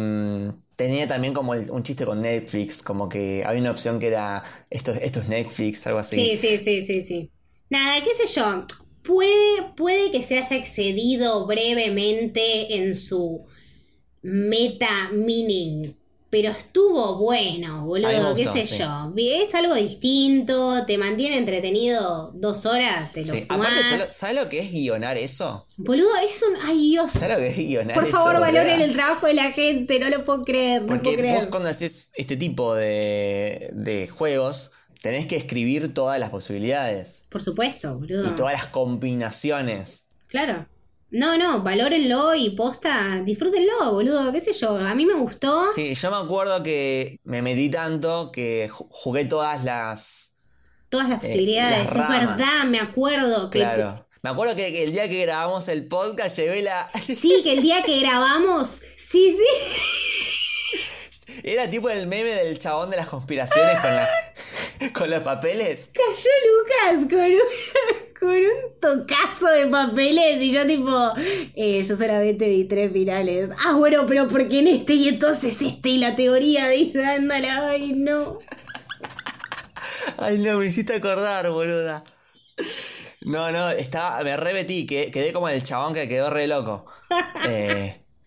[0.75, 4.43] tenía también como el- un chiste con Netflix, como que había una opción que era
[4.69, 6.31] esto, esto es Netflix, algo así.
[6.31, 7.31] Sí, sí, sí, sí, sí.
[7.69, 8.65] Nada, qué sé yo.
[9.03, 13.45] Puede, puede que se haya excedido brevemente en su
[14.23, 15.95] meta meaning.
[16.33, 18.77] Pero estuvo bueno, boludo, qué sé sí.
[18.79, 19.13] yo.
[19.15, 23.67] Es algo distinto, te mantiene entretenido dos horas, te lo Sí, fumás.
[23.67, 25.67] aparte, ¿sabes, lo que es guionar eso?
[25.77, 26.55] Boludo, es un...
[26.63, 27.11] Ay, Dios.
[27.11, 28.13] ¿Sabes lo que es guionar Por eso?
[28.13, 31.35] favor, valoren el trabajo de la gente, no lo puedo creer, no Porque puedo creer.
[31.35, 34.71] vos cuando haces este tipo de, de juegos,
[35.03, 38.27] tenés que escribir todas las posibilidades Por supuesto, boludo.
[38.27, 40.07] y todas las combinaciones.
[40.29, 40.67] Claro.
[41.13, 44.77] No, no, valórenlo y posta, disfrútenlo, boludo, qué sé yo.
[44.77, 45.71] A mí me gustó.
[45.73, 50.31] Sí, yo me acuerdo que me metí tanto que ju- jugué todas las...
[50.89, 51.85] Todas las Eh, posibilidades.
[51.85, 53.49] las es verdad, me acuerdo.
[53.51, 54.07] Que, Claro.
[54.23, 56.89] Me acuerdo que, que el día que grabamos el podcast llevé la...
[56.99, 58.81] Sí, que el día que grabamos.
[58.97, 59.45] Sí, sí.
[61.43, 64.09] Era tipo el meme del chabón de las conspiraciones con, la,
[64.93, 65.91] con los papeles.
[65.93, 71.13] Cayó Lucas con un, con un tocazo de papeles y yo tipo,
[71.55, 73.49] eh, yo solamente vi tres finales.
[73.63, 77.93] Ah, bueno, pero porque en este y entonces este y la teoría dice, ándale, ay,
[77.93, 78.37] no.
[80.17, 82.03] Ay, no, me hiciste acordar, boluda.
[83.21, 86.85] No, no, estaba, me repetí, que, quedé como el chabón que quedó re loco.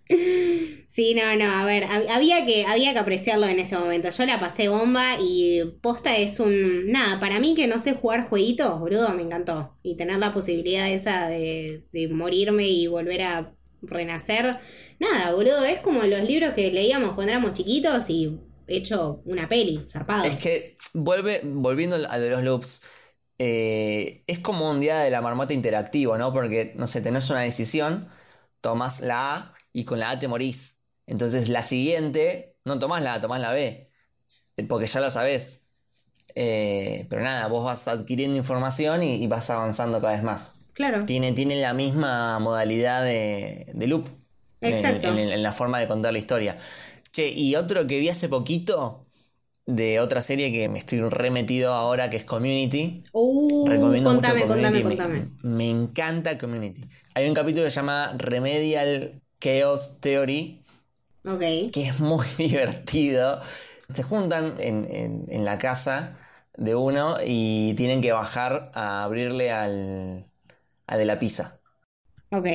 [0.09, 4.09] Eh, Sí, no, no, a ver, hab- había que, había que apreciarlo en ese momento.
[4.09, 6.91] Yo la pasé bomba y posta es un...
[6.91, 9.77] Nada, para mí que no sé jugar jueguitos, boludo, me encantó.
[9.83, 14.59] Y tener la posibilidad esa de, de morirme y volver a renacer.
[14.99, 19.85] Nada, boludo, es como los libros que leíamos cuando éramos chiquitos y hecho una peli,
[19.87, 20.31] zarpado.
[20.31, 22.83] es que, vuelve, volviendo a los loops,
[23.39, 26.33] eh, es como un día de la marmota interactivo, ¿no?
[26.33, 28.09] Porque, no sé, tenés una decisión,
[28.61, 30.76] tomás la A y con la A te morís.
[31.07, 33.89] Entonces la siguiente, no tomás la A, tomás la B.
[34.57, 35.69] eh, Porque ya lo sabés.
[36.35, 40.67] Eh, pero nada, vos vas adquiriendo información y, y vas avanzando cada vez más.
[40.75, 41.05] Claro.
[41.07, 44.07] Tiene, tiene la misma modalidad de, de loop.
[44.61, 45.09] en- Exacto.
[45.09, 46.59] En, en la forma de contar la historia.
[47.13, 49.01] Che, y otro que vi hace poquito,
[49.65, 53.03] de otra serie que me estoy remetido ahora, que es Community.
[53.13, 54.97] Uh, Recomiendo contame, mucho contame, Community.
[55.03, 55.29] contame.
[55.43, 56.83] Me, me encanta Community.
[57.15, 60.63] Hay un capítulo que se llama Remedial Chaos Theory,
[61.71, 63.41] Que es muy divertido.
[63.93, 66.19] Se juntan en, en- en la casa
[66.57, 70.31] de uno y tienen que bajar a abrirle al,
[70.87, 71.61] al de la pizza.
[72.31, 72.47] Ok.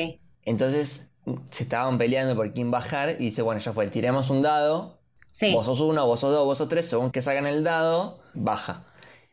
[0.44, 1.12] Entonces
[1.50, 5.00] se estaban peleando por quién bajar y dice, bueno, ya fue, tiremos un dado.
[5.32, 5.54] Sí.
[5.54, 8.86] Vos sos uno, vos sos dos, vos sos tres, según que sacan el dado, baja.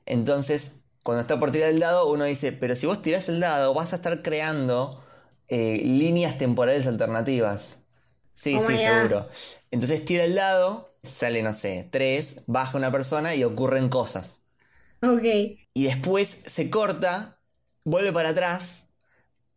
[0.06, 3.74] Entonces, cuando está por tirar el dado, uno dice, pero si vos tirás el dado,
[3.74, 5.02] vas a estar creando
[5.48, 7.84] eh, líneas temporales alternativas.
[8.38, 9.28] Sí, Oh sí, seguro.
[9.72, 14.42] Entonces tira el dado, sale, no sé, tres, baja una persona y ocurren cosas.
[15.02, 15.24] Ok.
[15.74, 17.40] Y después se corta,
[17.82, 18.90] vuelve para atrás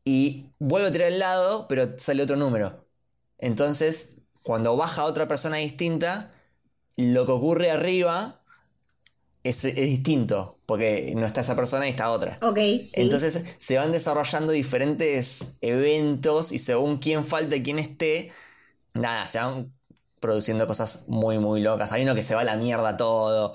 [0.04, 2.88] y vuelve a tirar el dado, pero sale otro número.
[3.38, 6.32] Entonces, cuando baja otra persona distinta,
[6.98, 8.42] lo que ocurre arriba
[9.44, 12.40] es, es distinto, porque no está esa persona y está otra.
[12.42, 12.58] Ok.
[12.58, 12.90] sí.
[12.94, 18.32] Entonces se van desarrollando diferentes eventos y según quién falta y quién esté,
[18.94, 19.70] nada, se van
[20.20, 21.92] produciendo cosas muy, muy locas.
[21.94, 23.54] Hay uno que se va a la mierda todo.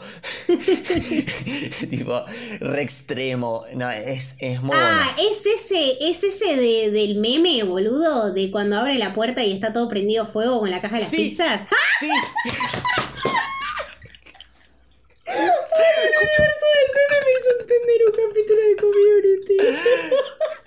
[1.91, 2.23] tipo,
[2.61, 3.65] re extremo.
[3.75, 5.31] No, es, es muy Ah, bueno.
[5.33, 9.73] es ese, es ese de, del meme, boludo, de cuando abre la puerta y está
[9.73, 11.31] todo prendido a fuego con la caja de las Sí.
[11.31, 11.63] pizzas.
[12.01, 12.11] Sí.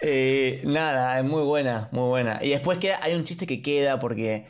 [0.01, 2.39] Eh, nada, es muy buena, muy buena.
[2.41, 4.45] Y después queda, hay un chiste que queda porque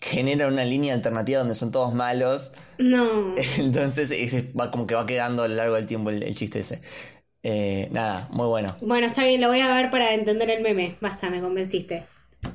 [0.00, 2.52] genera una línea alternativa donde son todos malos.
[2.78, 3.34] No.
[3.58, 6.60] Entonces ese va como que va quedando a lo largo del tiempo el, el chiste
[6.60, 6.80] ese.
[7.42, 8.76] Eh, nada, muy bueno.
[8.82, 10.96] Bueno, está bien, lo voy a ver para entender el meme.
[11.00, 12.04] Basta, me convenciste.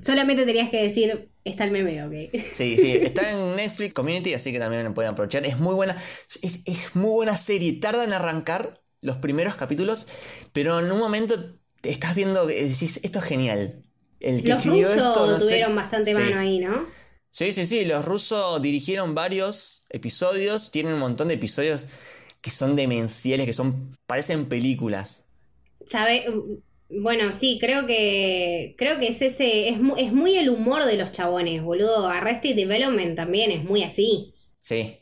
[0.02, 2.32] Solamente tenías que decir, está el meme, ok.
[2.52, 5.46] Sí, sí, está en Netflix Community, así que también lo pueden aprovechar.
[5.46, 5.96] Es muy buena,
[6.42, 7.74] es, es muy buena serie.
[7.74, 10.08] Tarda en arrancar los primeros capítulos,
[10.54, 11.36] pero en un momento
[11.82, 13.82] te estás viendo, decís, esto es genial.
[14.20, 16.20] El que Los escribió rusos esto no sé- tuvieron bastante Sí.
[16.22, 16.86] mano ahí, ¿no?
[17.30, 21.88] Sí, sí, sí, los rusos dirigieron varios episodios, tienen un montón de episodios
[22.42, 25.28] que son demenciales, que son parecen películas.
[25.86, 26.26] ¿Sabe?
[26.90, 31.12] Bueno, sí, creo que creo que es ese es, es muy el humor de los
[31.12, 32.08] chabones, boludo.
[32.08, 34.34] Arrested Development también es muy así.
[34.60, 34.98] Sí.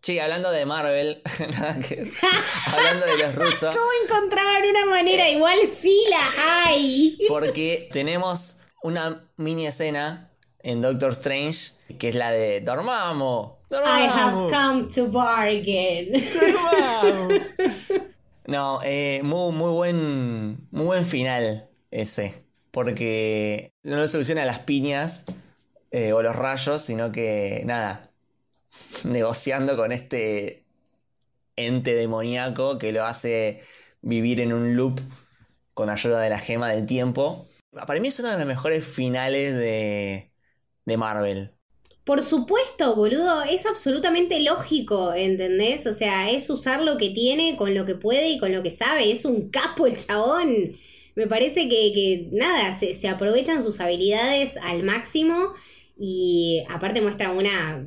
[0.00, 1.20] Che, hablando de Marvel,
[1.52, 2.10] nada que
[2.66, 5.28] hablando de los rusos, ¿Cómo encontraban una manera?
[5.28, 7.18] Igual sí la hay.
[7.28, 10.27] porque tenemos una mini escena
[10.62, 13.52] en Doctor Strange, que es la de Dormamos.
[13.70, 16.12] I have come to bargain.
[16.12, 17.32] Dormamos.
[18.48, 20.68] No, eh, muy, muy buen.
[20.70, 22.32] Muy buen final ese.
[22.70, 25.26] Porque no lo soluciona las piñas
[25.90, 28.10] eh, o los rayos, sino que nada.
[29.04, 30.64] Negociando con este
[31.56, 33.62] ente demoníaco que lo hace
[34.00, 34.98] vivir en un loop
[35.74, 37.46] con ayuda de la gema del tiempo.
[37.86, 40.30] Para mí es uno de los mejores finales de,
[40.88, 41.54] de Marvel.
[42.04, 45.86] Por supuesto, boludo, es absolutamente lógico, ¿entendés?
[45.86, 48.70] O sea, es usar lo que tiene con lo que puede y con lo que
[48.70, 49.12] sabe.
[49.12, 50.74] Es un capo el chabón.
[51.16, 55.52] Me parece que, que nada, se, se aprovechan sus habilidades al máximo
[55.98, 57.86] y aparte muestra una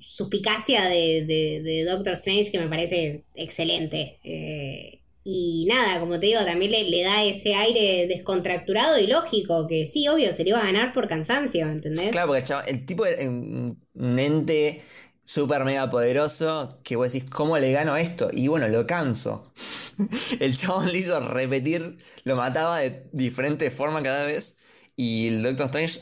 [0.00, 4.20] suspicacia de, de- Doctor Strange que me parece excelente.
[4.24, 9.66] Eh, y nada, como te digo, también le, le da ese aire descontracturado y lógico,
[9.68, 12.10] que sí, obvio, se le iba a ganar por cansancio, ¿entendés?
[12.10, 13.78] Claro, porque el, chavo- el tipo es un,
[14.18, 14.82] ente
[15.24, 18.30] súper mega poderoso que vos decís, ¿cómo le gano esto?
[18.32, 19.52] Y bueno, lo canso.
[20.40, 24.58] el chabón le hizo repetir, lo mataba de diferentes formas cada vez.
[24.96, 26.00] Y el Doctor Strange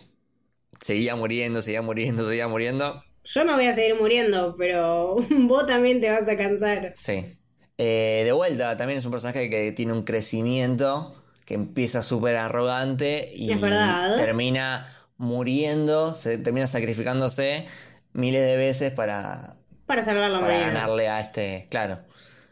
[0.80, 3.02] seguía muriendo, seguía muriendo, seguía muriendo.
[3.24, 6.92] Yo me voy a seguir muriendo, pero vos también te vas a cansar.
[6.94, 7.39] Sí.
[7.82, 11.14] Eh, de vuelta, también es un personaje que tiene un crecimiento,
[11.46, 13.48] que empieza súper arrogante y
[14.18, 17.66] termina muriendo, se termina sacrificándose
[18.12, 19.56] miles de veces para,
[19.86, 22.00] Para salvar la para ganarle a este, claro.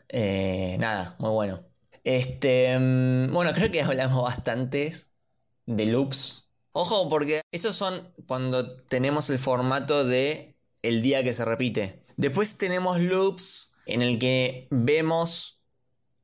[0.08, 1.62] Eh, nada, muy bueno.
[2.04, 5.12] Este, mm, bueno, creo que hablamos bastantes
[5.66, 6.48] de loops.
[6.72, 12.02] Ojo, porque esos son cuando tenemos el formato de el día que se repite.
[12.16, 15.62] Después tenemos loops en el que vemos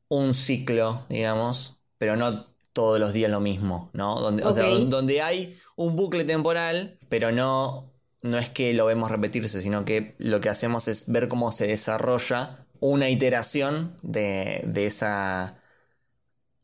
[0.08, 4.20] un ciclo, digamos, pero no todos los días lo mismo, ¿no?
[4.20, 7.92] Donde, O sea, donde hay un bucle temporal, pero no,
[8.22, 11.66] no es que lo vemos repetirse, sino que lo que hacemos es ver cómo se
[11.66, 15.60] desarrolla una iteración de, de esa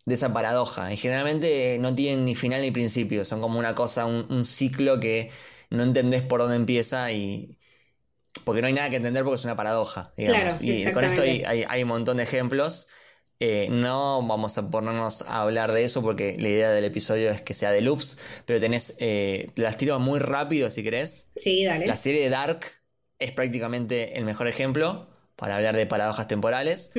[0.07, 0.93] de esa paradoja.
[0.93, 4.99] Y generalmente no tienen ni final ni principio, son como una cosa, un, un ciclo
[5.01, 5.31] que
[5.71, 7.57] no entendés por dónde empieza y...
[8.45, 10.59] Porque no hay nada que entender porque es una paradoja, digamos.
[10.61, 12.89] Claro, y con esto hay, hay- hay un montón de ejemplos.
[13.43, 17.41] Eh, no vamos a ponernos a hablar de eso porque la idea del episodio es
[17.43, 21.33] que sea de loops, pero tenés, eh, las tiro muy rápido si querés.
[21.37, 21.87] Sí, dale.
[21.87, 22.61] La serie de Dark
[23.19, 26.91] es prácticamente el mejor ejemplo para hablar de paradojas temporales.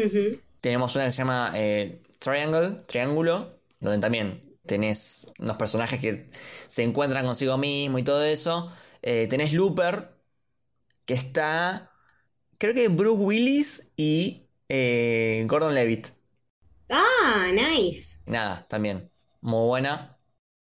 [0.62, 6.26] Tenemos una que se llama eh, Triangle, Triángulo, donde también tenés unos personajes que
[6.68, 8.72] se encuentran consigo mismo y todo eso.
[9.02, 10.10] Tenés Looper,
[11.12, 11.92] que está,
[12.60, 16.08] creo que Bruce Willis y eh, Gordon Levitt.
[16.92, 18.22] Ah, nice.
[18.26, 20.18] Nada, también, muy buena.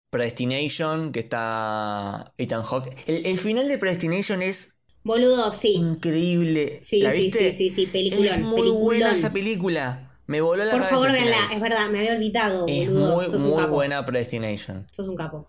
[0.09, 2.95] Predestination, que está Ethan Hawke.
[3.07, 5.75] El, el final de Predestination es Boludo, sí.
[5.75, 6.81] increíble.
[6.83, 7.51] Sí, ¿La sí, viste?
[7.51, 8.83] sí, sí, sí, peliculón, Es muy peliculón.
[8.83, 10.19] buena esa película.
[10.27, 10.95] Me voló la Por cabeza.
[10.95, 11.53] favor, véanla.
[11.53, 13.15] Es verdad, me había olvidado, Es boludo.
[13.15, 14.87] muy, Sos muy buena Predestination.
[14.91, 15.47] Sos un capo.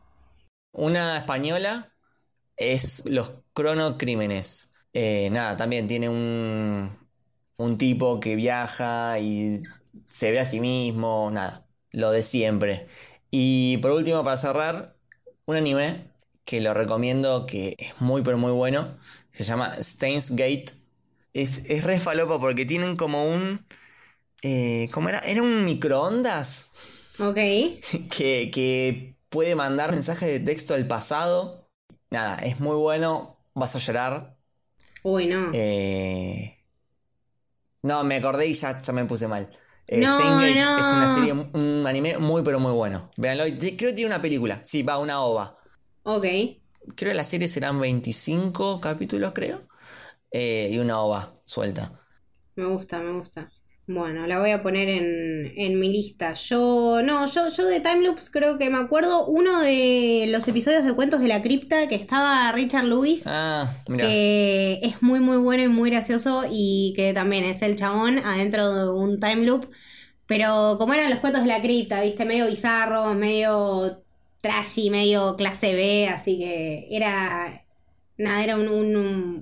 [0.72, 1.94] Una española
[2.56, 4.69] es Los Cronocrímenes.
[4.92, 6.90] Eh, nada, también tiene un,
[7.58, 9.62] un tipo que viaja y
[10.06, 12.86] se ve a sí mismo, nada, lo de siempre.
[13.30, 14.96] Y por último, para cerrar,
[15.46, 16.10] un anime
[16.44, 18.96] que lo recomiendo, que es muy pero muy bueno,
[19.30, 20.66] se llama Steins Gate.
[21.32, 23.64] Es, es re falopa porque tienen como un...
[24.42, 25.20] eh, ¿Cómo era?
[25.20, 26.72] Era un microondas
[27.18, 27.38] Ok.
[28.10, 31.68] que, que puede mandar mensajes de texto del pasado.
[32.10, 34.36] Nada, es muy bueno, vas a llorar.
[35.02, 35.52] Uy, no.
[35.52, 36.56] Eh,
[37.82, 39.48] No, me acordé y ya, ya me puse mal.
[39.86, 40.70] Eh, No, Steingate no.
[40.76, 43.10] es una serie, un anime muy pero muy bueno.
[43.16, 44.60] Véanlo, te- creo que tiene una película.
[44.64, 45.56] Sí, va, una ova.
[46.04, 46.26] Ok.
[46.96, 49.60] Creo que la serie serán 25 capítulos, creo.
[50.32, 51.92] Eh, y una ova suelta.
[52.56, 53.50] Me gusta, me gusta.
[53.92, 56.34] Bueno, la voy a poner en, en mi lista.
[56.34, 60.84] Yo, no, yo, yo de Time Loops creo que me acuerdo uno de los episodios
[60.84, 63.24] de Cuentos de la Cripta que estaba Richard Lewis.
[63.26, 64.06] Ah, mira.
[64.06, 68.74] que es muy muy bueno y muy gracioso y que también es el chabón adentro
[68.74, 69.70] de un time loop.
[70.26, 74.04] Pero como eran los cuentos de la cripta, viste, medio bizarro, medio
[74.42, 77.66] trashy, medio clase B, así que era,
[78.18, 78.96] nada, era un, un,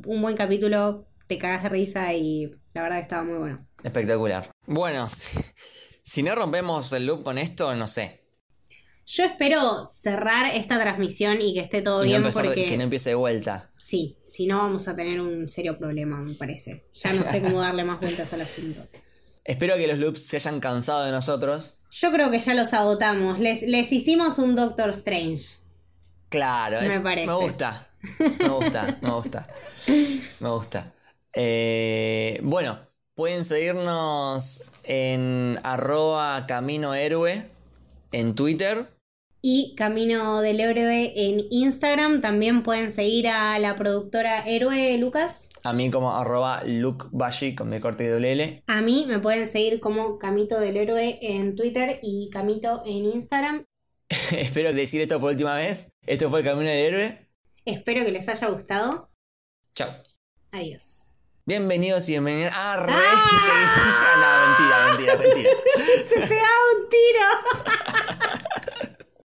[0.06, 3.67] un- buen capítulo, te cagas de risa y la verdad que estaba muy bueno.
[3.82, 4.50] Espectacular.
[4.66, 5.38] Bueno, si,
[6.02, 8.24] si no rompemos el loop con esto, no sé.
[9.06, 12.82] Yo espero cerrar esta transmisión y que esté todo Y no bien porque que no
[12.82, 13.70] empiece de vuelta.
[13.78, 16.84] sí, si no vamos a tener un serio problema, me parece.
[16.92, 18.82] Ya no sé cómo darle más vueltas al asunto.
[19.44, 21.78] Espero que los loops se hayan cansado de nosotros.
[21.90, 23.38] Yo creo que ya los agotamos.
[23.38, 25.56] Les, les hicimos un Doctor Strange.
[26.28, 27.26] Claro, Me es- parece.
[27.26, 27.88] me gusta.
[28.18, 29.46] Me gusta, me gusta.
[30.40, 30.92] Me gusta.
[31.34, 32.78] Eh, bueno,
[33.18, 37.50] pueden seguirnos en arroba camino héroe
[38.12, 38.86] en Twitter.
[39.42, 42.20] Y Camino del Héroe en Instagram.
[42.20, 45.48] También pueden seguir a la productora Héroe Lucas.
[45.64, 48.62] A mí como arroba lukebashi con mi corte doble L.
[48.68, 53.64] A mí me pueden seguir como Camito del Héroe en Twitter y Camito en Instagram.
[54.08, 55.90] Espero decir esto por última vez.
[56.06, 57.28] Esto fue el Camino del Héroe.
[57.64, 59.10] Espero que les haya gustado.
[59.74, 59.90] Chao.
[60.52, 61.07] Adiós.
[61.48, 62.52] Bienvenidos y bienvenidas.
[62.54, 65.50] Ah, re, no, mentira, mentira, mentira.
[66.06, 67.24] Se pegaba un tiro.